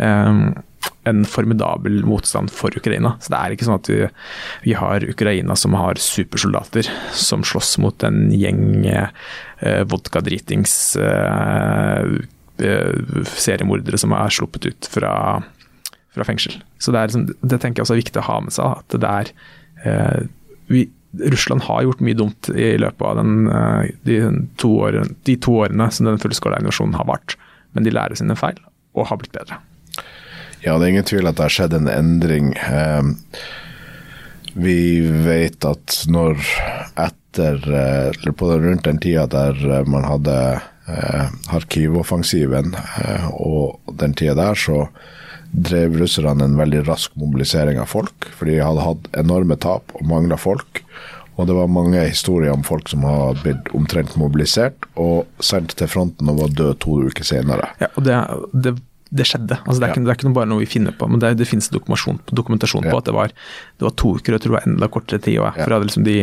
[0.00, 0.40] eh,
[1.04, 3.14] en formidabel motstand for Ukraina.
[3.20, 4.00] Så det er ikke sånn at vi,
[4.64, 12.14] vi har Ukraina som har supersoldater som slåss mot en gjeng eh, vodkadritings eh,
[12.64, 15.14] eh seriemordere som er sluppet ut fra
[16.14, 16.60] fra fengsel.
[16.78, 18.78] Så det, liksom, det, tenker jeg også er viktig å ha med seg.
[18.78, 19.32] at det er
[19.84, 20.20] eh,
[20.70, 20.86] vi,
[21.18, 24.18] Russland har gjort mye dumt i løpet av den, eh, de,
[24.60, 27.36] to årene, de, to årene, som den fullskala invasjonen har vart.
[27.74, 28.58] Men de lærer sine feil
[28.94, 29.58] og har blitt bedre.
[30.64, 32.54] Ja, det er ingen tvil at det har skjedd en endring.
[32.56, 33.02] Eh,
[34.54, 34.78] vi
[35.26, 36.38] vet at når
[36.94, 40.36] etter eh, Eller på rundt den tida der man hadde
[40.86, 42.76] eh, Kharkiv-offensiven
[43.34, 44.86] og den tida der, så
[45.54, 48.30] drev russerne en veldig rask mobilisering av folk.
[48.34, 50.82] For de hadde hatt enorme tap og mangla folk.
[51.34, 55.90] Og det var mange historier om folk som har blitt omtrent mobilisert og sendt til
[55.90, 57.72] fronten og var død to uker senere.
[57.82, 58.18] Ja, og det,
[58.52, 58.74] det,
[59.10, 59.58] det skjedde.
[59.64, 59.94] Altså, det, er ja.
[59.96, 62.86] ikke, det, er ikke, bare noe vi finner på, men det, det finnes dokumentasjon, dokumentasjon
[62.86, 63.34] på at det var,
[63.78, 65.40] det var, to uker, og jeg tror det var enda kortere tid.
[65.42, 66.18] Og, for liksom de,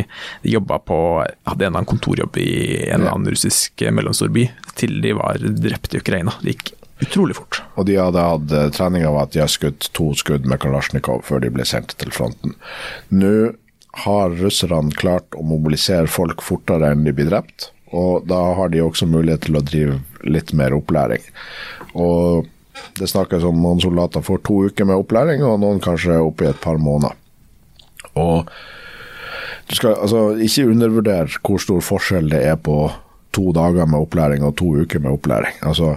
[0.45, 2.51] de jobba på hadde en eller annen kontorjobb i
[2.87, 4.47] en eller annen russisk mellomstor by
[4.79, 6.39] til de var drept i Ukraina.
[6.39, 7.61] Det gikk utrolig fort.
[7.75, 11.25] Og de hadde hatt uh, trening av at de har skutt to skudd med Kalasjnikov
[11.27, 12.55] før de ble sendt til fronten.
[13.09, 13.53] Nå
[14.05, 18.83] har russerne klart å mobilisere folk fortere enn de blir drept, og da har de
[18.85, 21.25] også mulighet til å drive litt mer opplæring.
[21.99, 22.47] Og
[22.95, 26.61] det snakkes om noen soldater får to uker med opplæring, og noen kanskje oppi et
[26.63, 27.17] par måneder.
[28.15, 28.47] Og
[29.67, 32.77] du skal altså ikke undervurdere hvor stor forskjell det er på
[33.35, 35.59] to dager med opplæring og to uker med opplæring.
[35.63, 35.95] Altså,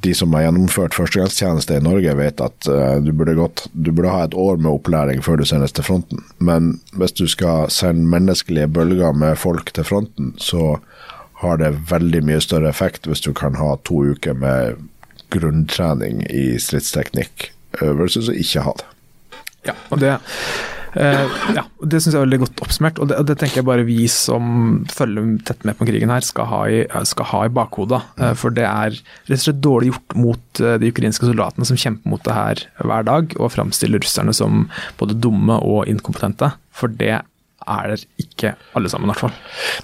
[0.00, 4.12] de som har gjennomført førstegangstjeneste i Norge, vet at uh, du, burde gått, du, burde
[4.12, 6.22] ha et år med opplæring før du sendes til fronten.
[6.38, 10.78] Men hvis du skal sende menneskelige bølger med folk til fronten, så
[11.42, 14.80] har det veldig mye større effekt hvis du kan ha to uker med
[15.32, 18.86] grunntrening i stridsteknikk Øvelse som ikke ha det.
[19.68, 20.16] Ja, og det
[20.94, 24.04] ja, Det syns jeg er veldig godt oppsummert, og det, det, tenker jeg bare vi
[24.10, 28.02] som følger tett med på krigen her, skal ha i, skal ha i bakhodet.
[28.20, 31.78] Uh, for det er rett og slett dårlig gjort mot uh, de ukrainske soldatene som
[31.80, 34.66] kjemper mot det her hver dag, og framstiller russerne som
[35.00, 36.52] både dumme og inkompetente.
[36.74, 37.20] For det
[37.68, 39.34] er det ikke alle sammen, i hvert fall.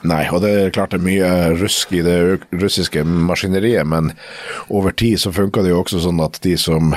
[0.08, 2.16] Nei, og det er klart det er mye rusk i det
[2.54, 4.12] russiske maskineriet, men
[4.72, 6.94] over tid så funker det jo også sånn at de som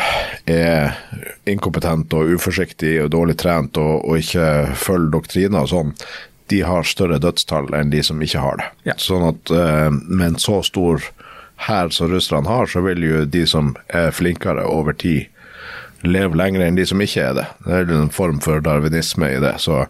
[0.49, 0.95] er
[1.49, 5.95] inkompetente og uforsiktige og dårlig trent og, og ikke følger doktriner og sånn,
[6.49, 8.69] de har større dødstall enn de som ikke har det.
[8.89, 8.95] Ja.
[8.97, 9.51] Sånn at
[10.01, 11.03] med en så stor
[11.67, 15.27] hær som russerne har, så vil jo de som er flinkere over tid
[16.05, 17.47] leve lenger enn de som ikke er det.
[17.65, 19.55] Det er en form for darwinisme i det.
[19.63, 19.83] Så,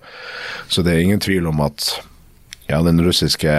[0.68, 1.92] så det er ingen tvil om at
[2.70, 3.54] ja, den russiske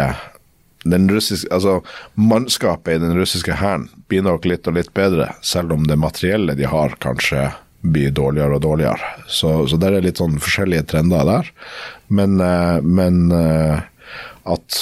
[0.84, 1.82] den russiske, altså
[2.14, 6.54] Mannskapet i den russiske hæren blir nok litt og litt bedre, selv om det materielle
[6.56, 9.10] de har, kanskje blir dårligere og dårligere.
[9.28, 11.50] Så, så det er litt sånn forskjellige trender der.
[12.08, 13.84] Men, eh, men eh,
[14.48, 14.80] at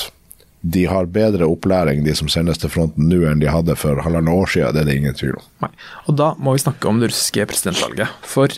[0.75, 4.35] de har bedre opplæring, de som sendes til fronten nå, enn de hadde for halvannet
[4.35, 4.77] år siden.
[4.77, 5.49] Det er det ingen tvil om.
[5.65, 5.73] Nei.
[6.07, 8.15] Og da må vi snakke om det russiske presidentvalget.
[8.27, 8.53] For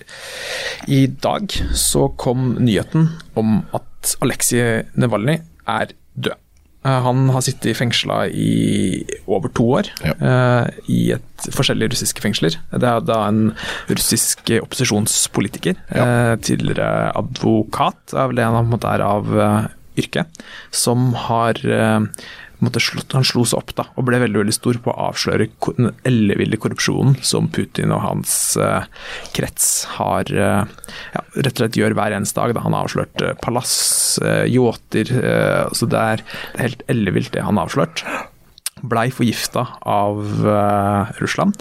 [0.91, 6.39] i dag så kom nyheten om at Aleksej Nevalnyj er død.
[6.81, 10.15] Eh, han har sittet fengsla i over to år ja.
[10.17, 11.13] uh, i
[11.53, 12.57] forskjellige russiske fengsler.
[12.73, 13.51] Det er da en
[13.91, 16.07] russisk opposisjonspolitiker, ja.
[16.07, 19.29] uh, tidligere advokat, er vel det han på en måte er av
[20.01, 20.27] yrke,
[20.75, 22.01] som har eh,
[22.69, 25.49] slått, han slo seg opp da, og ble veldig veldig stor på å avsløre
[25.79, 28.85] den elleville korrupsjonen som Putin og hans uh,
[29.33, 30.67] krets har uh,
[31.15, 32.55] ja, rett og slett gjør hver eneste dag.
[32.55, 32.65] Da.
[32.67, 35.13] Han har avslørt uh, palass, uh, yachter
[35.71, 38.05] altså det, er, det er helt ellevilt det han har avslørt.
[38.81, 40.21] Blei forgifta av
[41.21, 41.59] Russland.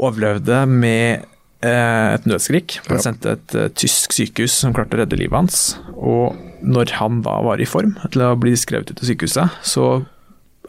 [0.00, 1.26] Overlevde med
[1.64, 2.78] et nødskrik.
[2.88, 5.58] Ble sendt til et tysk sykehus som klarte å redde livet hans.
[5.92, 6.32] Og
[6.64, 9.88] når han da var i form til å bli skrevet ut av sykehuset, så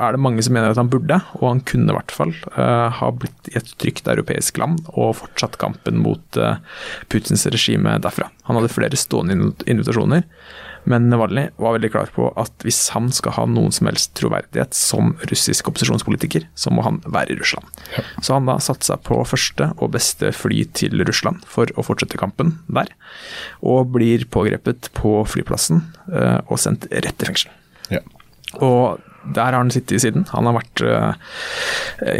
[0.03, 2.91] er det mange som mener at han burde, og han kunne i hvert fall, uh,
[2.99, 6.57] ha blitt i et trygt europeisk land og fortsatt kampen mot uh,
[7.11, 8.27] Putins regime derfra.
[8.49, 10.25] Han hadde flere stående invitasjoner,
[10.89, 14.75] men Navalny var veldig klar på at hvis han skal ha noen som helst troverdighet
[14.77, 17.65] som russisk opposisjonspolitiker, så må han være i Russland.
[18.21, 22.19] Så han da satte seg på første og beste fly til Russland for å fortsette
[22.21, 22.91] kampen der,
[23.65, 25.81] og blir pågrepet på flyplassen
[26.13, 27.53] uh, og sendt rett til fengsel.
[27.93, 28.01] Ja.
[28.63, 29.01] Og
[29.33, 30.25] der har han sittet siden.
[30.31, 31.13] Han har vært uh,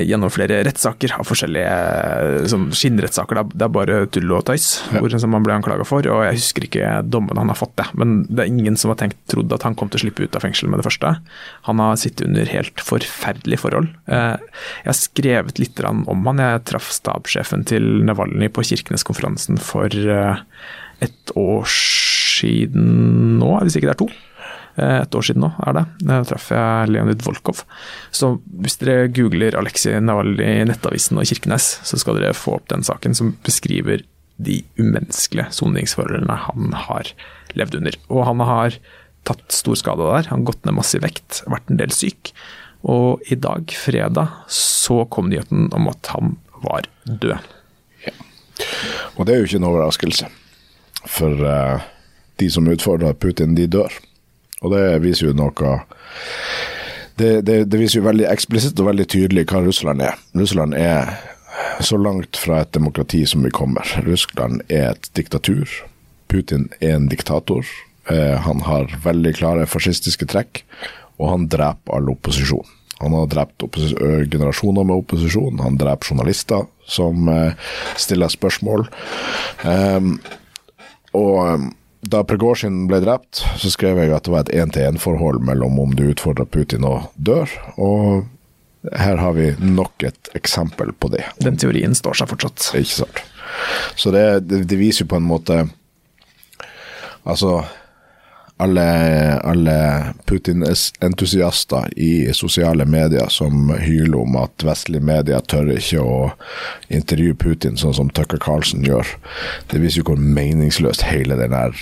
[0.01, 3.41] gjennom flere rettssaker av forskjellige sånn skinnrettssaker.
[3.53, 5.01] Det er bare tull og tøys ja.
[5.01, 6.07] hvor, som han ble anklaga for.
[6.09, 7.87] og Jeg husker ikke dommen han har fått, det.
[7.99, 10.37] Men det er ingen som har tenkt, trodd at han kom til å slippe ut
[10.37, 11.15] av fengsel med det første.
[11.69, 13.91] Han har sittet under helt forferdelige forhold.
[14.09, 14.37] Uh,
[14.83, 16.41] jeg har skrevet litt om han.
[16.41, 20.41] Jeg traff stabssjefen til Navalny på Kirkeneskonferansen for uh,
[21.03, 24.09] et år siden nå, hvis ikke det er to.
[24.75, 25.85] Eh, et år siden nå, er det.
[26.03, 27.63] Da traff jeg Leonid Volkov.
[28.15, 32.67] Så hvis dere googler Aleksej Navalnyj i Nettavisen og Kirkenes, så skal dere få opp
[32.73, 34.03] den saken som beskriver
[34.35, 37.11] de umenneskelige soningsforholdene han har
[37.55, 37.97] levd under.
[38.11, 38.79] Og han har
[39.25, 40.29] tatt stor skade der.
[40.31, 42.33] Han har gått ned masse i vekt, vært en del syk.
[42.85, 47.39] Og i dag, fredag, så kom nyheten om at han var død.
[48.03, 48.13] Ja.
[49.15, 50.29] Og det er jo ikke en overraskelse.
[51.09, 51.85] For uh,
[52.41, 53.93] de som utfordrer Putin, de dør.
[54.65, 55.77] Og det viser jo noe
[57.15, 60.17] det, det, det, viser jo veldig eksplisitt og veldig tydelig hva Russland er.
[60.35, 61.13] Russland er
[61.79, 63.87] så langt fra et demokrati som vi kommer.
[64.03, 65.69] Russland er et diktatur.
[66.27, 67.63] Putin er en diktator.
[68.11, 70.65] Eh, han har veldig klare fascistiske trekk,
[71.15, 72.67] og han dreper all opposisjon.
[72.99, 73.63] Han har drept
[74.31, 78.87] generasjoner med opposisjon, han dreper journalister som eh, stiller spørsmål.
[79.63, 80.11] Eh,
[81.15, 81.71] og
[82.11, 86.07] da Pregorsin ble drept, så skrev jeg at det var et én-til-én-forhold mellom om du
[86.09, 87.51] utfordrer Putin og dør,
[87.81, 88.25] og
[88.93, 91.23] her har vi nok et eksempel på det.
[91.41, 92.69] Den teorien står seg fortsatt.
[92.77, 93.23] Ikke sant.
[93.97, 95.63] Så det, det, det viser jo på en måte
[97.25, 97.63] Altså
[98.57, 98.85] alle,
[99.39, 106.19] alle Putin-entusiaster i sosiale medier som hyler om at vestlige medier tør ikke å
[106.87, 109.09] intervjue Putin sånn som Tucker Carlsen gjør.
[109.71, 111.75] Det viser jo hvor meningsløst hele den der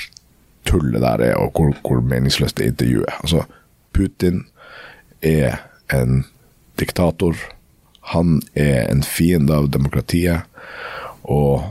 [0.66, 3.12] tullet der er, og hvor, hvor meningsløst det intervjuet.
[3.22, 3.46] Altså,
[3.94, 4.46] Putin
[5.22, 5.60] er
[5.94, 6.24] en
[6.80, 7.38] diktator.
[8.16, 10.48] Han er en fiende av demokratiet.
[11.24, 11.62] Og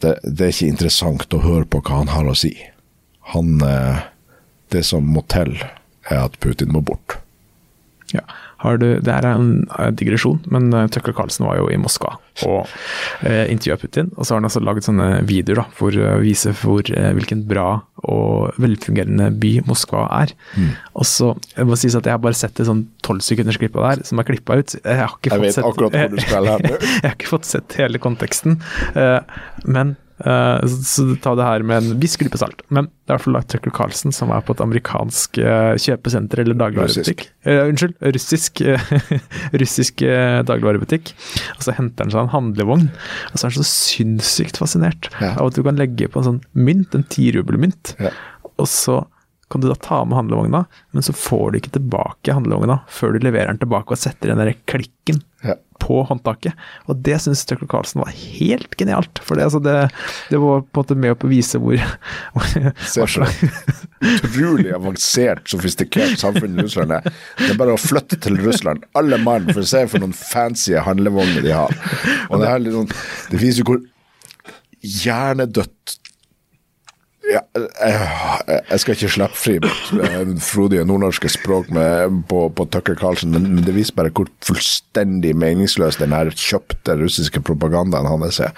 [0.00, 2.54] det, det, er ikke interessant å høre på hva han har å si.
[3.32, 4.04] Han eh,
[4.72, 5.56] Det som må til,
[6.10, 7.18] er at Putin må bort.
[8.12, 8.24] Ja.
[8.64, 9.66] Har du, det er en
[9.98, 12.14] digresjon, men eh, Tucker Carlsen var jo i Moskva
[12.46, 12.70] og
[13.26, 14.08] eh, intervjua Putin.
[14.16, 17.44] Og så har han altså laget sånne videoer da, for å vise for, eh, hvilken
[17.50, 20.32] bra og velfungerende by Moskva er.
[20.56, 20.70] Mm.
[20.96, 24.22] Og så, Jeg må si at jeg har bare sett det sånn tolvsekundersklippet der, som
[24.22, 24.76] er klippa ut.
[24.78, 28.58] Jeg, har ikke jeg vet sett, hvor jeg har ikke fått sett hele konteksten.
[28.96, 29.20] Eh,
[29.68, 32.62] men Uh, så, så, ta det her med en viss klype salt.
[32.68, 36.44] Men det er i hvert fall Tucker Carlsen som er på et amerikansk uh, kjøpesenter
[36.44, 37.26] eller dagligvarebutikk.
[37.46, 38.62] Uh, unnskyld, russisk,
[39.62, 41.14] russisk dagligvarebutikk.
[41.56, 42.86] Og så henter han seg en handlevogn,
[43.32, 45.34] og så er han så sinnssykt fascinert ja.
[45.34, 48.14] av at du kan legge på en sånn mynt, en tirubelmynt, ja.
[48.54, 49.02] og så
[49.52, 50.64] kan du da ta med handlevogna,
[50.94, 54.42] men så får du ikke tilbake handlevogna før du leverer den tilbake og setter den
[54.42, 56.54] der klikken ja på håndtaket.
[56.88, 59.20] Og det syns Tucker Carlsen var helt genialt.
[59.24, 59.74] For det, altså det,
[60.30, 61.80] det, var på en måte med å bevise hvor,
[62.34, 62.46] hvor
[64.04, 67.08] Utrolig avansert, sofistikert samfunn i Russland er.
[67.40, 70.76] Det er bare å flytte til Russland, alle mann, for å se for noen fancy
[70.76, 71.76] handlevogner de har.
[72.30, 72.88] Og det, her liksom,
[73.32, 73.84] det viser jo hvor
[74.84, 75.98] hjernedødt
[77.30, 77.40] ja,
[78.70, 83.64] jeg, skal ikke slippe fri mitt frodige nordnorske språk med, på, på, Tucker Carlsen, men
[83.64, 88.52] det viser bare hvor fullstendig meningsløs den her kjøpte russiske propagandaen hans er.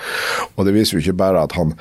[0.56, 1.76] Og det viser jo ikke bare at han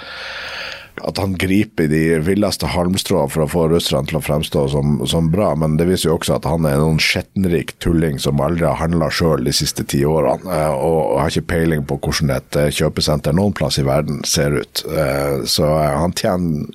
[1.03, 5.27] at han griper de villeste halmstråene for å få russerne til å fremstå som, som,
[5.31, 8.79] bra, men det viser jo også at han er en skjettenrik tulling som aldri har
[8.79, 12.71] handla sjøl de siste ti årene, eh, og har ikke peiling på hvordan et eh,
[12.75, 14.85] kjøpesenter noen plass i verden ser ut.
[14.87, 16.71] Eh, så han tjener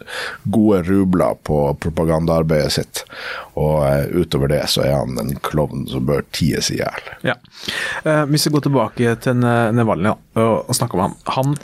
[0.53, 3.05] gode rubler på propagandaarbeidet sitt,
[3.61, 7.11] og utover det så er han en klovn som bør ties i hjel.
[7.27, 7.35] Ja.
[8.31, 11.17] Hvis vi går tilbake til Nevalny og snakker om ham.
[11.35, 11.57] Han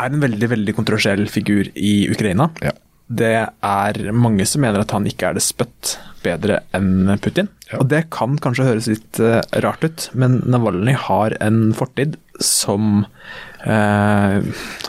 [0.00, 2.50] er en veldig veldig kontroversiell figur i Ukraina.
[2.64, 2.72] Ja.
[3.10, 3.34] Det
[3.66, 7.48] er mange som mener at han ikke er det spøtt bedre enn Putin.
[7.70, 7.80] Ja.
[7.80, 13.04] Og det kan kanskje høres litt uh, rart ut, men Navalny har en fortid som
[13.66, 14.38] uh,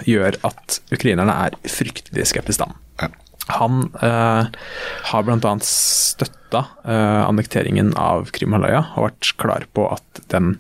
[0.07, 2.78] gjør at ukrainerne er fryktelig skeptiske til ham.
[3.01, 3.09] Ja.
[3.57, 4.45] Han uh,
[5.09, 5.55] har bl.a.
[5.66, 10.59] støtta uh, annekteringen av Krimhalvøya og vært klar på at den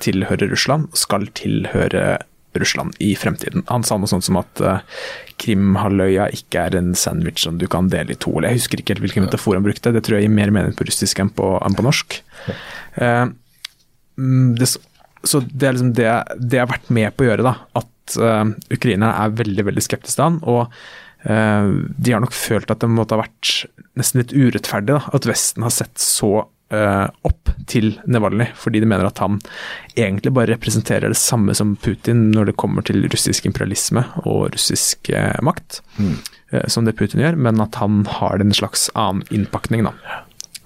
[0.00, 2.14] tilhører Russland, skal tilhøre
[2.62, 3.64] Russland i fremtiden.
[3.70, 4.80] Han sa noe sånt som at uh,
[5.42, 8.34] Krimhalvøya ikke er en sandwich som du kan dele i to.
[8.36, 10.76] Eller jeg husker ikke helt hvilken metafor han brukte, det tror jeg gir mer mening
[10.76, 12.20] på russisk enn på, enn på norsk.
[12.98, 13.32] Uh,
[14.60, 14.70] det,
[15.26, 17.56] så det er liksom det, det jeg har vært med på å gjøre, da.
[17.82, 20.40] At uh, ukrainerne er veldig, veldig skeptiske til han.
[20.46, 20.70] og
[21.26, 23.64] de har nok følt at det måtte ha vært
[23.98, 28.88] nesten litt urettferdig da, at Vesten har sett så uh, opp til Nevalnyj, fordi de
[28.90, 29.38] mener at han
[29.94, 35.12] egentlig bare representerer det samme som Putin når det kommer til russisk imperialisme og russisk
[35.14, 36.16] uh, makt, mm.
[36.72, 39.86] som det Putin gjør, men at han har en slags annen innpakning.
[39.86, 39.94] da.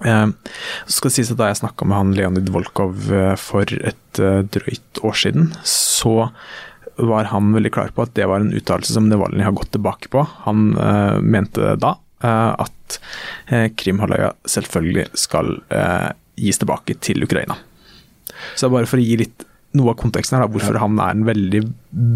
[0.01, 4.21] så skal det sies at Da jeg snakka med han Leonid Volkov for et
[4.55, 6.31] drøyt år siden, så
[6.97, 10.09] var han veldig klar på at det var en uttalelse som Nevalnyj har gått tilbake
[10.13, 10.25] på.
[10.47, 10.71] Han
[11.21, 12.99] mente da Eh, at
[13.49, 16.11] eh, Krimhalvøya selvfølgelig skal eh,
[16.41, 17.57] gis tilbake til Ukraina.
[18.57, 19.45] Så bare for å gi litt
[19.77, 20.83] noe av konteksten her, da, hvorfor ja.
[20.83, 21.61] han er en veldig,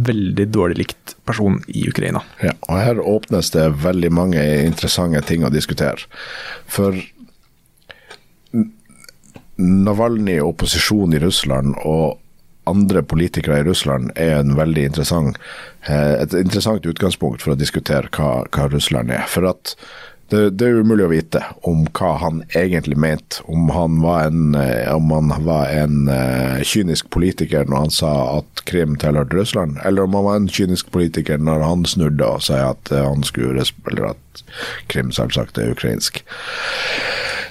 [0.09, 2.21] veldig dårlig likt person i Ukraina.
[2.43, 6.09] Ja, og Her åpnes det veldig mange interessante ting å diskutere.
[6.67, 6.97] For
[9.55, 12.19] Navalny og opposisjonen i Russland og
[12.69, 15.39] andre politikere i Russland er en veldig interessant,
[15.87, 19.25] et interessant utgangspunkt for å diskutere hva, hva Russland er.
[19.29, 19.75] For at
[20.29, 23.43] det, det, er umulig å vite om hva han egentlig mente.
[23.45, 28.63] Om han var en, eh, han var en uh, kynisk politiker når han sa at
[28.65, 32.71] Krim tilhørte Russland, eller om han var en kynisk politiker når han snudde og sa
[32.71, 34.43] at han skulle eller at
[34.89, 36.23] Krim selvsagt er ukrainsk.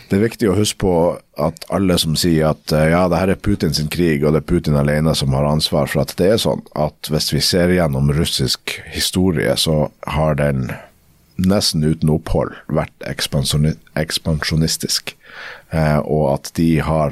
[0.09, 0.95] Det er viktig å huske på
[1.41, 4.51] at alle som sier at uh, ja, det her er Putins krig, og det er
[4.51, 8.13] Putin alene som har ansvar for at det er sånn, at hvis vi ser gjennom
[8.15, 8.61] russisk
[8.93, 10.59] historie, så har den
[11.37, 15.17] nesten uten opphold vært ekspansjonistisk.
[15.75, 17.11] Eh, og at de har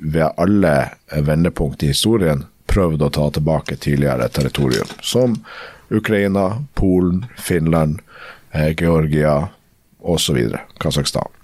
[0.00, 0.74] ved alle
[1.10, 5.44] vendepunkt i historien prøvd å ta tilbake tidligere territorium, som
[5.90, 8.00] Ukraina, Polen, Finland,
[8.52, 9.48] eh, Georgia
[9.98, 10.38] osv.
[10.78, 11.39] Kasakhstan.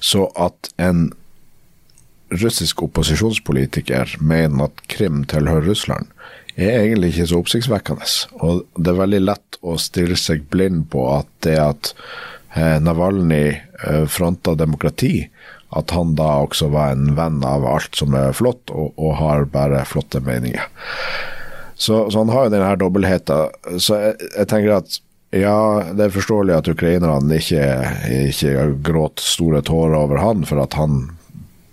[0.00, 1.10] Så at en
[2.32, 6.08] russisk opposisjonspolitiker mener at Krim tilhører Russland,
[6.56, 8.08] er egentlig ikke så oppsiktsvekkende.
[8.44, 11.92] Og det er veldig lett å stille seg blind på at det at
[12.56, 15.28] eh, Navalny eh, fronta demokrati,
[15.72, 19.46] at han da også var en venn av alt som er flott, og, og har
[19.52, 20.66] bare flotte meninger.
[21.74, 23.78] Så, så, han har jo denne dobbeltheten.
[23.80, 24.98] Så jeg, jeg, tenker at
[25.32, 25.56] ja,
[25.96, 27.64] det er forståelig at ukrainerne ikke,
[28.28, 31.06] ikke gråt store tårer over han, for at han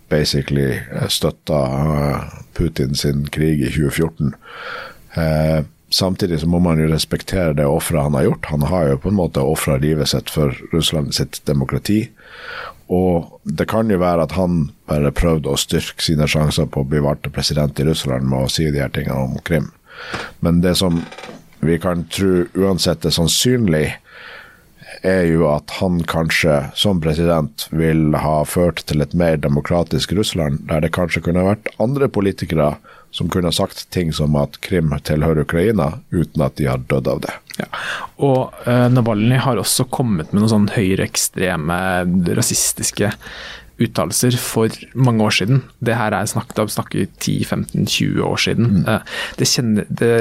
[0.09, 0.79] basically
[1.11, 1.59] støtta
[2.57, 4.33] Putin sin krig i 2014.
[5.13, 8.49] Eh, samtidig så må man jo respektere det offeret han har gjort.
[8.53, 12.09] Han har jo på en måte ofra livet sitt for Russland sitt demokrati.
[12.89, 16.89] Og det kan jo være at han bare prøvde å styrke sine sjanser på å
[16.89, 19.69] bli valgt president i Russland med å si de her tingene om Krim.
[20.41, 21.03] Men det som
[21.59, 23.87] vi kan tro uansett er sannsynlig,
[25.05, 30.65] er jo at han kanskje som president vil ha ført til et mer demokratisk Russland,
[30.67, 32.73] der det kanskje kunne vært andre politikere
[33.11, 37.23] som kunne sagt ting som at Krim tilhører Ukraina, uten at de har dødd av
[37.25, 37.37] det.
[37.59, 37.69] Ja.
[38.21, 41.79] Og uh, Navalny har også kommet med noen sånn høyreekstreme,
[42.37, 43.13] rasistiske
[43.79, 45.63] uttalelser for mange år siden.
[45.79, 48.69] Det her er snakket om snakker 10-15-20 år siden.
[48.79, 48.85] Mm.
[48.87, 50.13] Uh, det, kjenner, det,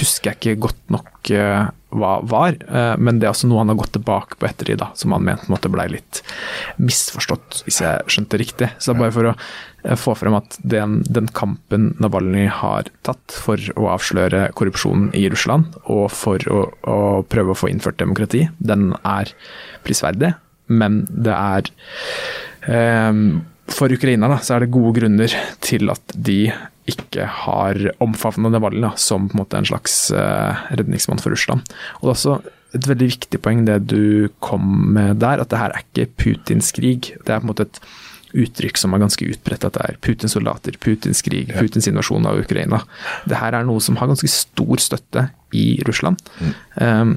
[0.00, 3.70] husker jeg ikke godt nok uh, hva var, eh, men det er også noe han
[3.72, 6.22] har gått tilbake på ettertid, da, som han mente måtte ble litt
[6.82, 8.70] misforstått, hvis jeg skjønte riktig.
[8.78, 12.90] Så det er bare for å eh, få frem at den, den kampen Navalny har
[13.06, 16.98] tatt for å avsløre korrupsjonen i Russland, og for å, å
[17.30, 19.30] prøve å få innført demokrati, den er
[19.86, 20.34] prisverdig,
[20.66, 25.34] men det er eh, For Ukraina da, så er det gode grunner
[25.64, 26.38] til at de
[26.90, 31.64] ikke har omfavna Navalny som på en måte en slags redningsmann for Russland.
[32.00, 32.36] Og det er også
[32.74, 36.72] et veldig viktig poeng det du kom med der, at det her er ikke Putins
[36.74, 37.12] krig.
[37.22, 37.80] Det er på en måte et
[38.34, 42.40] uttrykk som er ganske utbredt, at det er Putins soldater, Putins krig, Putins invasjon av
[42.42, 42.82] Ukraina.
[43.30, 46.18] Det her er noe som har ganske stor støtte i Russland.
[46.40, 46.54] Mm.
[46.80, 47.14] Um,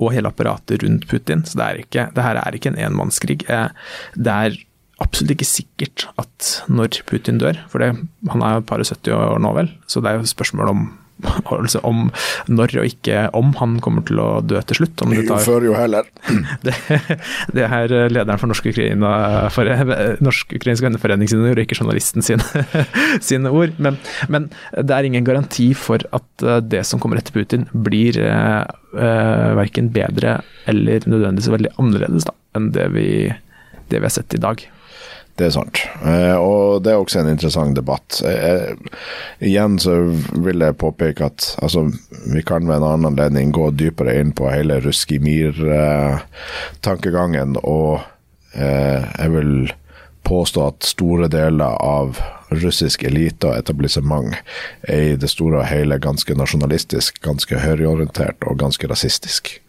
[0.00, 1.44] og hele apparatet rundt Putin.
[1.44, 3.42] Så det, er ikke, det her er ikke en enmannskrig.
[3.52, 3.68] Eh,
[4.16, 4.58] det er
[5.00, 7.92] absolutt ikke sikkert at når Putin dør, for det,
[8.32, 10.72] han er jo et par og 70 år nå vel, så det er jo spørsmål
[10.74, 10.82] om
[11.56, 12.08] altså om
[12.50, 15.02] når og ikke om han kommer til å dø til slutt.
[15.16, 16.08] jo tar, før, jo heller.
[16.64, 16.74] Det,
[17.54, 19.10] det, er lederen for Norsk, Ukraina,
[19.54, 19.68] for,
[20.24, 22.44] Norsk Venneforening sine ord, ikke journalisten sine,
[23.28, 23.76] sine ord.
[23.82, 23.98] Men,
[24.32, 28.64] men, det er ingen garanti for at eh, det som kommer etter Putin, blir uh,
[29.58, 30.40] verken bedre
[30.70, 33.08] eller nødvendigvis veldig annerledes da, enn det vi,
[33.90, 34.62] det vi har sett i dag.
[35.40, 35.78] Det er sant.
[36.04, 38.18] Eh, og det er også en interessant debatt.
[38.28, 38.76] Eh,
[39.48, 40.12] igjen så
[40.44, 41.80] vil jeg påpeke at altså,
[42.28, 48.04] vi kan ved en annen anledning gå dypere inn på hele Ruskimir-tankegangen, og
[48.52, 49.72] eh, jeg vil
[50.28, 52.20] påstå at store deler av
[52.50, 54.34] russisk elite og etablissement
[54.82, 59.60] er i det store og hele ganske nasjonalistisk, ganske høyreorientert og ganske rasistisk.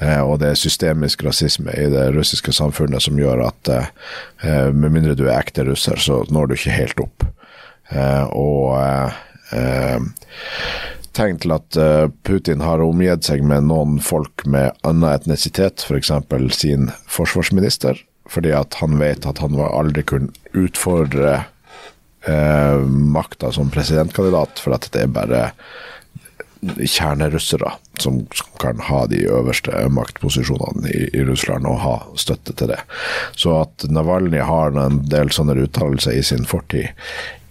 [0.00, 4.94] Eh, og det er systemisk rasisme i det russiske samfunnet som gjør at eh, med
[4.94, 7.26] mindre du er ekte russer, så når du ikke helt opp.
[7.92, 8.78] Eh, og
[11.12, 11.76] tegn til at
[12.24, 16.08] Putin har omgitt seg med noen folk med annen etnisitet, f.eks.
[16.30, 18.00] For sin forsvarsminister,
[18.32, 21.42] fordi at han vet at han aldri kunne utfordre
[22.28, 25.42] eh, makta som presidentkandidat, for at det er bare
[26.62, 28.20] kjernerussere som,
[28.62, 32.78] kan ha de øverste maktposisjonene i, i, Russland og ha støtte til det.
[33.34, 36.92] Så at Navalny har en del sånne uttalelser i sin fortid,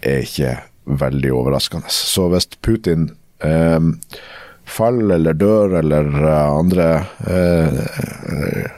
[0.00, 0.56] er ikke
[1.02, 1.92] veldig overraskende.
[1.92, 3.10] Så hvis Putin
[3.44, 3.90] eh,
[4.64, 6.88] faller eller dør eller uh, andre
[7.26, 8.70] eh,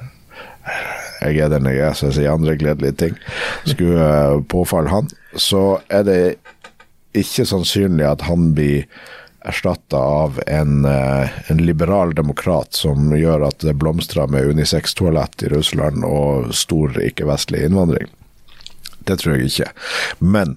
[1.24, 3.18] Jeg er den jeg er, så jeg sier andre gledelige ting.
[3.64, 6.18] Skulle uh, påfalle han, så er det
[7.16, 8.85] ikke sannsynlig at han blir
[9.45, 15.53] erstatta av en, eh, en, liberal demokrat som gjør at det blomstrer med unisex-toalett i
[15.53, 18.09] Russland og stor ikke-vestlig innvandring.
[19.05, 19.70] Det tror jeg ikke.
[20.18, 20.57] Men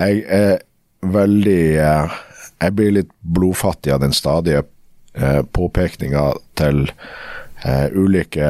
[0.00, 0.60] jeg er
[1.00, 2.18] veldig eh,
[2.60, 4.66] Jeg blir litt blodfattig av den stadige
[5.16, 6.90] eh, påpekninga til
[7.92, 8.48] ulike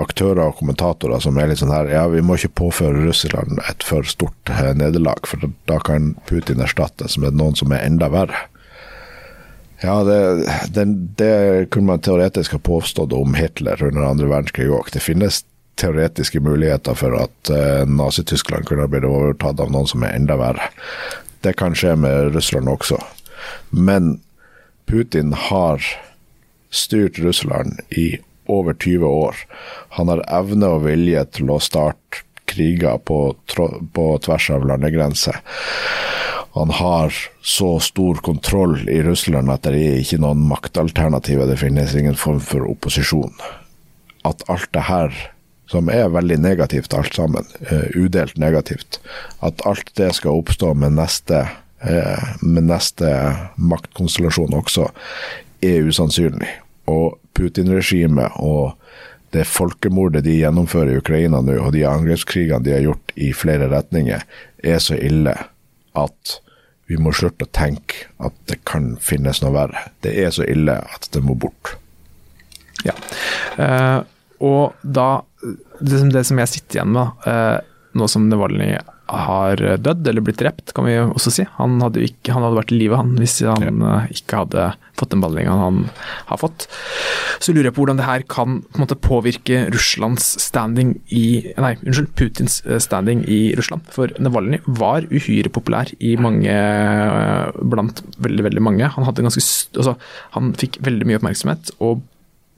[0.00, 3.84] aktører og kommentatorer som er litt sånn her Ja, vi må ikke påføre Russland et
[3.84, 8.42] for stort nederlag, for da kan Putin erstattes med noen som er enda verre.
[9.80, 10.84] Ja, det, det,
[11.18, 14.92] det, kunne man teoretisk ha påstått om Hitler under andre verdenskrig òg.
[14.92, 15.42] Det finnes
[15.80, 20.38] teoretiske muligheter for at uh, Nazi-Tyskland kunne ha blitt overtatt av noen som er enda
[20.38, 20.70] verre.
[21.44, 23.00] Det kan skje med Russland også.
[23.70, 24.20] Men
[24.86, 25.82] Putin har
[26.70, 28.14] styrt Russland i
[28.46, 29.36] over 20 år.
[29.98, 33.18] Han har evne og vilje til å starte kriger på,
[33.96, 35.40] på tvers av landegrenser
[36.54, 41.48] han har så stor kontroll i Russland at det er ikke noen maktalternativer.
[41.50, 43.32] Det finnes ingen form for opposisjon.
[44.22, 45.16] At alt det her,
[45.66, 49.00] som er veldig negativt alt sammen, uh, udelt negativt,
[49.42, 51.40] at alt det skal oppstå med neste,
[51.82, 53.10] uh, med neste
[53.58, 54.86] maktkonstellasjon også,
[55.58, 56.52] er usannsynlig.
[56.86, 58.76] Og Putin-regimet og
[59.34, 63.66] det folkemordet de gjennomfører i Ukraina nå, og de angrepskrigene de har gjort i flere
[63.74, 64.22] retninger,
[64.62, 65.34] er så ille
[65.98, 66.38] at
[66.90, 69.86] vi må slutte å tenke at det kan finnes noe verre.
[70.04, 71.76] Det er så ille at det må bort.
[72.84, 72.92] Ja.
[73.56, 74.00] Eh,
[74.44, 75.08] og da
[75.80, 77.56] det som, det som, jeg sitter igjen med, eh,
[77.96, 78.74] nå som Navalny
[79.10, 81.44] har dødd, eller blitt drept, kan vi også si.
[81.58, 83.72] Han hadde, ikke, han hadde vært i live han, hvis han ja.
[83.74, 85.80] uh, ikke hadde fått den behandlingen han
[86.30, 86.66] har fått.
[87.42, 91.24] Så lurer jeg på hvordan det her kan på måte, påvirke Russlands standing i
[91.60, 93.86] Nei, unnskyld, Putins eh, standing i Russland.
[93.94, 98.88] For Navalny var uhyre populær i mange eh, Blant veldig, veldig mange.
[98.94, 99.44] Han, hadde ganske,
[99.74, 99.96] altså,
[100.36, 102.04] han fikk veldig mye oppmerksomhet og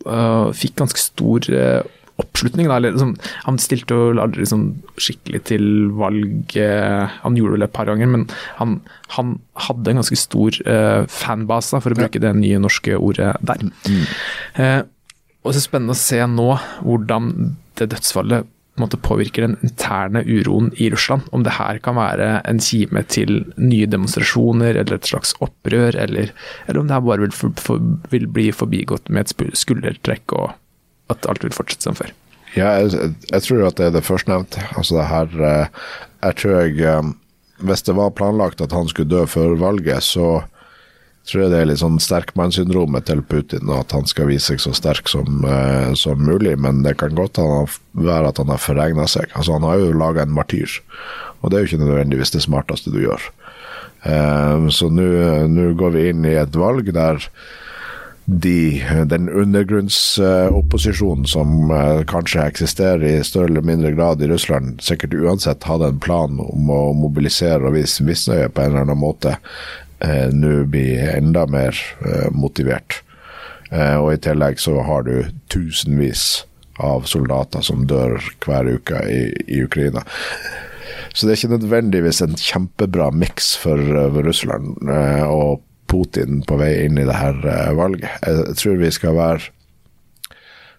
[0.07, 1.81] uh, fikk ganske stor uh,
[2.23, 2.69] oppslutning.
[2.71, 3.15] Da, liksom,
[3.47, 4.67] han stilte jo aldri liksom,
[5.01, 8.27] skikkelig til valg, eh, han gjorde det et par ganger, men
[8.61, 8.81] han,
[9.17, 9.37] han
[9.67, 13.65] hadde en ganske stor eh, fanbase, for å bruke det nye norske ordet der.
[13.89, 14.05] Mm.
[14.63, 14.83] Eh,
[15.47, 16.51] og så spennende å se nå
[16.83, 17.33] hvordan
[17.79, 21.29] det dødsfallet måte, påvirker den interne uroen i Russland.
[21.33, 26.33] Om det her kan være en kime til nye demonstrasjoner eller et slags opprør, eller,
[26.67, 30.55] eller om det her bare vil, for, for, vil bli forbigått med et skuldertrekk og
[31.13, 32.13] at alt vil fortsette som før?
[32.57, 34.65] Ja, jeg, jeg tror at det er det førstnevnte.
[34.81, 35.87] Altså det her eh,
[36.25, 37.15] Jeg tror jeg eh,
[37.67, 40.45] hvis det var planlagt at han skulle dø før valget, så
[41.27, 44.75] tror jeg det er litt sånn sterkmannssyndromet til Putin, at han skal vise seg så
[44.77, 46.53] sterk som, uh, som mulig.
[46.63, 49.33] Men det kan godt være at han har forregna seg.
[49.33, 50.79] Altså, han har jo laga en martyr,
[51.41, 53.25] og det er jo ikke nødvendigvis det smarteste du gjør.
[54.71, 57.25] Så nå går vi inn i et valg der
[58.27, 65.15] de, den undergrunnsopposisjonen som uh, kanskje eksisterer i større eller mindre grad i Russland, sikkert
[65.15, 69.37] uansett hadde en plan om å mobilisere og vise misnøye på en eller annen måte,
[70.03, 73.03] uh, nå blir enda mer uh, motivert.
[73.67, 76.47] og i tillegg så har du tusenvis
[76.79, 78.15] av soldater som dør
[78.45, 80.05] hver uke i, i Ukraina.
[81.13, 84.79] Så det er ikke nødvendigvis en kjempebra miks for, for Russland.
[85.27, 88.09] og Putin på vei inn i det her uh, valget.
[88.25, 89.53] Jeg tror vi skal være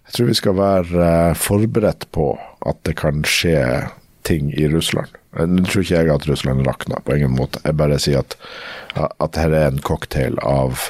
[0.08, 2.32] jeg tror vi skal være uh, forberedt på
[2.68, 3.60] at det kan skje
[4.28, 5.12] ting i Russland.
[5.38, 7.62] Nå tror ikke jeg at Russland rakner, på ingen måte.
[7.66, 8.36] Jeg bare sier at,
[8.96, 10.90] at her er en cocktail av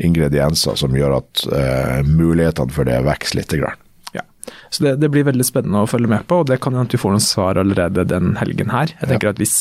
[0.00, 3.54] ingredienser som gjør at uh, mulighetene for det vokser litt.
[3.60, 3.78] Grann.
[4.16, 4.24] Ja.
[4.72, 6.96] Så det, det, blir veldig spennende å følge med på, og det kan hende at
[6.96, 8.96] vi får noen svar allerede den helgen her.
[8.98, 9.36] Jeg tenker ja.
[9.36, 9.56] at hvis,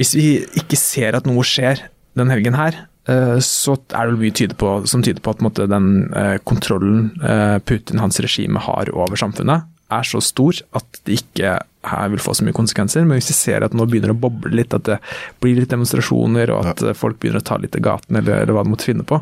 [0.00, 1.84] hvis vi ikke ser at noe skjer
[2.16, 2.95] den helgen her, Eh,
[3.44, 7.58] så er det mye tyder på, som tyder på at måte, den eh, kontrollen eh,
[7.62, 11.52] Putin hans regime har over samfunnet, er så stor at det ikke
[11.86, 13.04] her vil få så mye konsekvenser.
[13.06, 14.96] Men hvis vi ser at nå begynner å boble litt, at det
[15.42, 16.94] blir litt demonstrasjoner og at ja.
[16.98, 19.20] folk begynner å ta litt i gaten eller, eller hva de måtte finne på,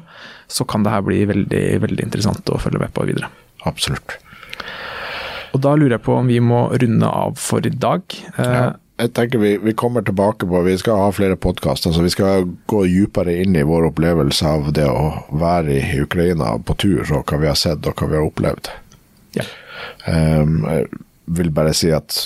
[0.48, 3.28] så kan det her bli veldig, veldig interessant å følge med på videre.
[3.68, 4.16] Absolutt.
[5.54, 8.16] Og da lurer jeg på om vi må runde av for i dag.
[8.40, 12.12] Ja jeg tenker vi, vi, kommer tilbake på Vi skal ha flere podkaster, så vi
[12.14, 17.02] skal gå dypere inn i vår opplevelse av det å være i Ukraina på tur,
[17.10, 18.70] og hva vi har sett og hva vi har opplevd.
[19.34, 19.48] Ja.
[20.06, 20.86] Um, jeg
[21.40, 22.20] vil bare si at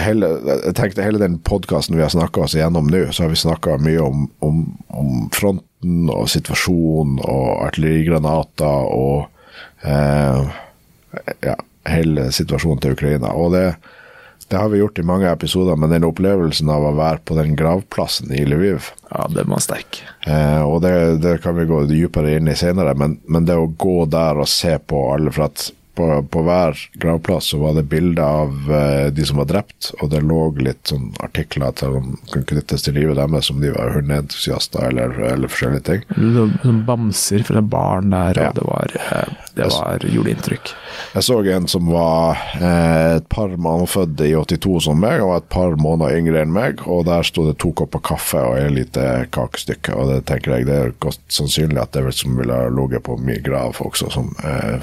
[0.00, 0.30] hele,
[0.64, 3.76] jeg tenkte hele den podkasten vi har snakka oss igjennom nå, så har vi snakka
[3.84, 9.28] mye om, om, om, fronten og situasjonen og artillerigranater og
[9.84, 10.56] eh,
[11.44, 11.58] ja,
[11.92, 13.34] hele situasjonen til Ukraina.
[13.36, 13.66] Og det
[14.48, 17.56] det har vi gjort i mange episoder, men den opplevelsen av å være på den
[17.56, 20.00] gravplassen i Lviv Ja, den var sterk.
[20.24, 20.92] Eh, og det,
[21.24, 24.48] det, kan vi gå dypere inn i senere, men, men, det å gå der og
[24.48, 25.68] se på alle For at
[25.98, 30.12] på, på, hver gravplass så var det bilder av uh, de som var drept, og
[30.12, 34.86] det lå litt sånn artikler som kan knyttes til livet deres, som de var hundeentusiaster
[34.92, 36.04] eller, eller forskjellige ting.
[36.62, 40.72] Sånn bamser fra barn der, og det, var, uh, det var, gjorde inntrykk.
[41.16, 45.50] Jeg så en som var uh, et par måneder i 82 som meg, og et
[45.50, 49.08] par måneder yngre enn meg, og der sto det to kopper kaffe og et lite
[49.34, 52.70] kakestykke, og det tenker jeg det er godt sannsynlig at det er som ville ha
[52.70, 54.30] ligget på min grav også, som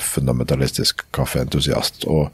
[0.01, 2.05] fundamentalistisk kaffeentusiast.
[2.09, 2.31] Og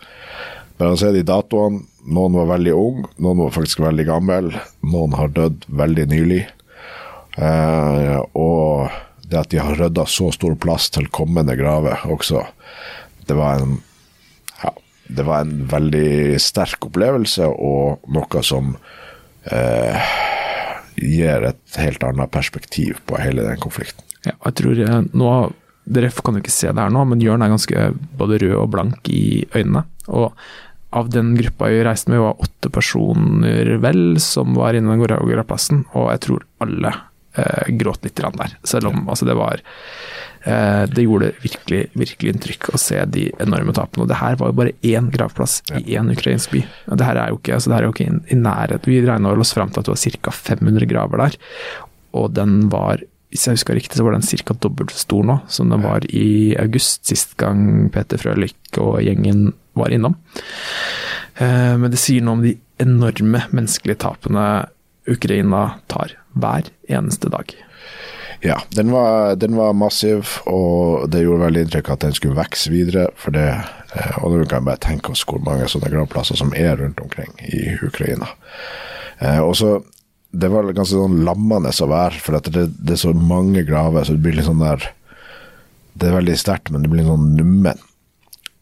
[0.80, 4.48] bare å se de datoene Noen var veldig ung, noen var faktisk veldig gammel,
[4.90, 6.40] noen har dødd veldig nylig.
[7.38, 8.90] Eh, og
[9.30, 12.42] det at de har rydda så stor plass til kommende graver også,
[13.30, 13.78] det var en
[14.64, 14.74] ja,
[15.14, 18.74] det var en veldig sterk opplevelse, og noe som
[19.46, 20.12] eh,
[20.98, 24.04] gir et helt annet perspektiv på hele den konflikten.
[24.26, 25.30] Ja, jeg tror jeg, nå
[25.86, 27.86] dere kan jo ikke se det her nå, men Jørn er ganske
[28.20, 29.86] både rød og blank i øynene.
[30.14, 30.36] Og
[30.92, 35.86] av den gruppa vi reiste med, var åtte personer vel som var inne den Goragoraplassen,
[35.96, 36.92] og jeg tror alle
[37.40, 38.58] eh, gråt litt der.
[38.68, 39.62] Selv om altså, det var
[40.44, 44.04] eh, Det gjorde virkelig, virkelig inntrykk å se de enorme tapene.
[44.04, 46.66] Og det her var jo bare én gravplass i én ukrainsk by.
[46.92, 48.92] Og det her er jo ikke, altså, er jo ikke i, i nærhet.
[48.92, 50.36] Vi regna oss fram til at det var ca.
[50.52, 51.40] 500 graver der,
[52.20, 54.56] og den var hvis jeg husker riktig, så var den ca.
[54.60, 59.54] dobbelt så stor nå som den var i august, sist gang Peter Frølich og gjengen
[59.80, 60.18] var innom.
[61.40, 64.46] Eh, men det sier noe om de enorme menneskelige tapene
[65.10, 67.56] Ukraina tar hver eneste dag.
[68.42, 72.72] Ja, den var, den var, massiv, og det gjorde veldig inntrykk at den skulle vokse
[72.74, 73.08] videre.
[73.16, 73.48] for det,
[73.96, 77.00] eh, Og nå kan vi bare tenke oss hvor mange sånne gravplasser som er rundt
[77.00, 78.28] omkring i Ukraina.
[79.22, 79.84] Eh, og så
[80.32, 84.16] det var ganske sånn lammende å være, for det, det, er så mange graver, så
[84.16, 84.92] det blir litt sånn der
[85.94, 87.80] Det er veldig sterkt, men det blir sånn nummen.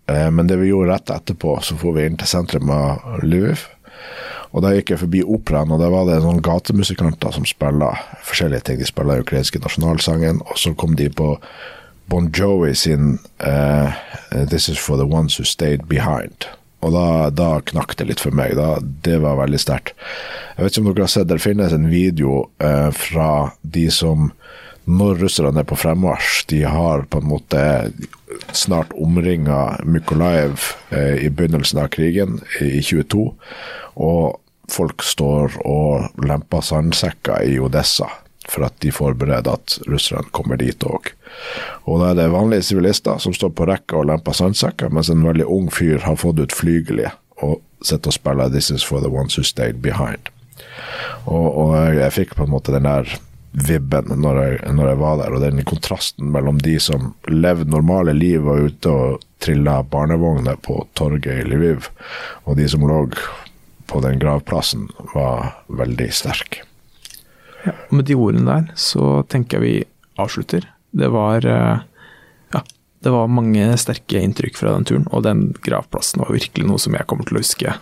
[0.09, 3.67] Eh, men det vi gjorde rett etterpå, så får vi inn til sentrum av Lviv.
[4.49, 7.91] Og da gikk jeg forbi operaen, og der var det noen gatemusikanter som spilla
[8.25, 8.79] forskjellige ting.
[8.81, 11.35] De spilla ukrainske nasjonalsangen, og så kom de på
[12.09, 13.93] Bon Jovi sin uh,
[14.31, 16.49] 'This is for the ones who stayed behind'.
[16.79, 18.55] Og da, da knakk det litt for meg.
[18.59, 19.95] Da, det var veldig sterkt.
[20.55, 24.31] Jeg vet ikke om dere har sett, det finnes en video eh, fra de som
[24.89, 27.61] når russerne er på fremmarsj, de har på en måte
[28.57, 33.27] snart omringa Mykolaiv eh, i begynnelsen av krigen i 22.
[34.01, 38.09] Og folk står og lemper sandsekker i Odessa
[38.49, 41.13] for at de forbereder at russerne kommer dit òg.
[41.85, 45.25] Og da er det vanlige sivilister som står på rekke og lemper sandsekker, mens en
[45.25, 47.13] veldig ung fyr har fått ut flygelige
[47.45, 50.31] og sitter og spiller 'This is for the ones who stayed behind'.
[51.25, 53.07] Og, og jeg, jeg, fikk på en måte den der
[53.51, 58.13] vibben når jeg, når jeg, var der, og den kontrasten mellom de som levde normale
[58.13, 61.89] liv og ute og trilla barnevogner på torget i Lviv,
[62.45, 63.05] og de som lå
[63.89, 66.61] på den gravplassen, var veldig sterk.
[67.65, 70.67] Ja, og med de ordene der så tenker jeg vi avslutter.
[70.91, 71.81] Det var eh,
[72.55, 72.61] ja,
[73.03, 76.95] det var mange sterke inntrykk fra den turen, og den gravplassen var virkelig noe som
[76.97, 77.75] jeg kommer til å huske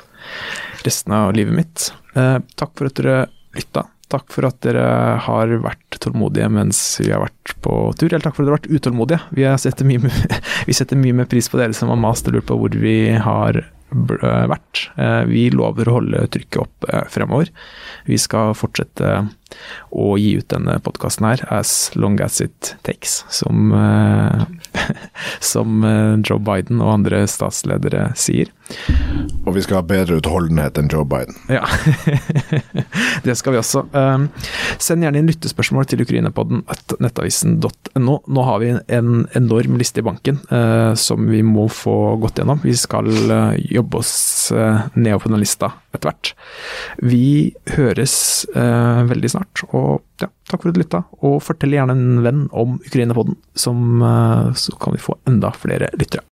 [0.86, 1.91] resten av livet mitt.
[2.17, 3.21] Eh, takk for at dere
[3.57, 3.88] lytta.
[4.07, 4.84] Takk for at dere
[5.25, 8.07] har vært tålmodige mens vi har vært på tur.
[8.07, 9.19] Eller takk for at dere har vært utålmodige.
[9.36, 12.78] Vi setter mye, mye mer pris på dere som har mast og lurt på hvor
[12.80, 14.89] vi har vært.
[14.99, 17.51] Eh, vi lover å holde trykket opp eh, fremover.
[18.07, 19.27] Vi skal fortsette
[19.95, 24.43] å gi ut denne podkasten her as long as it takes, som, eh,
[25.51, 25.84] som
[26.25, 28.51] Joe Biden og andre statsledere sier.
[29.47, 31.38] Og vi skal ha bedre utholdenhet enn Joe Biden.
[31.51, 31.63] Ja,
[33.28, 33.86] det skal vi også.
[33.93, 34.28] Um,
[34.84, 36.65] send gjerne inn lyttespørsmål til ukrainapodden
[37.03, 38.17] nettavisen.no.
[38.28, 42.59] Nå har vi en enorm liste i banken uh, som vi må få gått gjennom.
[42.65, 44.15] Vi skal uh, jobbe oss
[44.51, 46.34] ned nedover på den lista etter hvert.
[46.99, 48.15] Vi høres
[48.53, 51.03] veldig snart, og ja, takk for at du lytta.
[51.27, 53.73] Og fortell gjerne en venn om Ukrainapodden, så
[54.79, 56.23] kan vi få enda flere lyttere.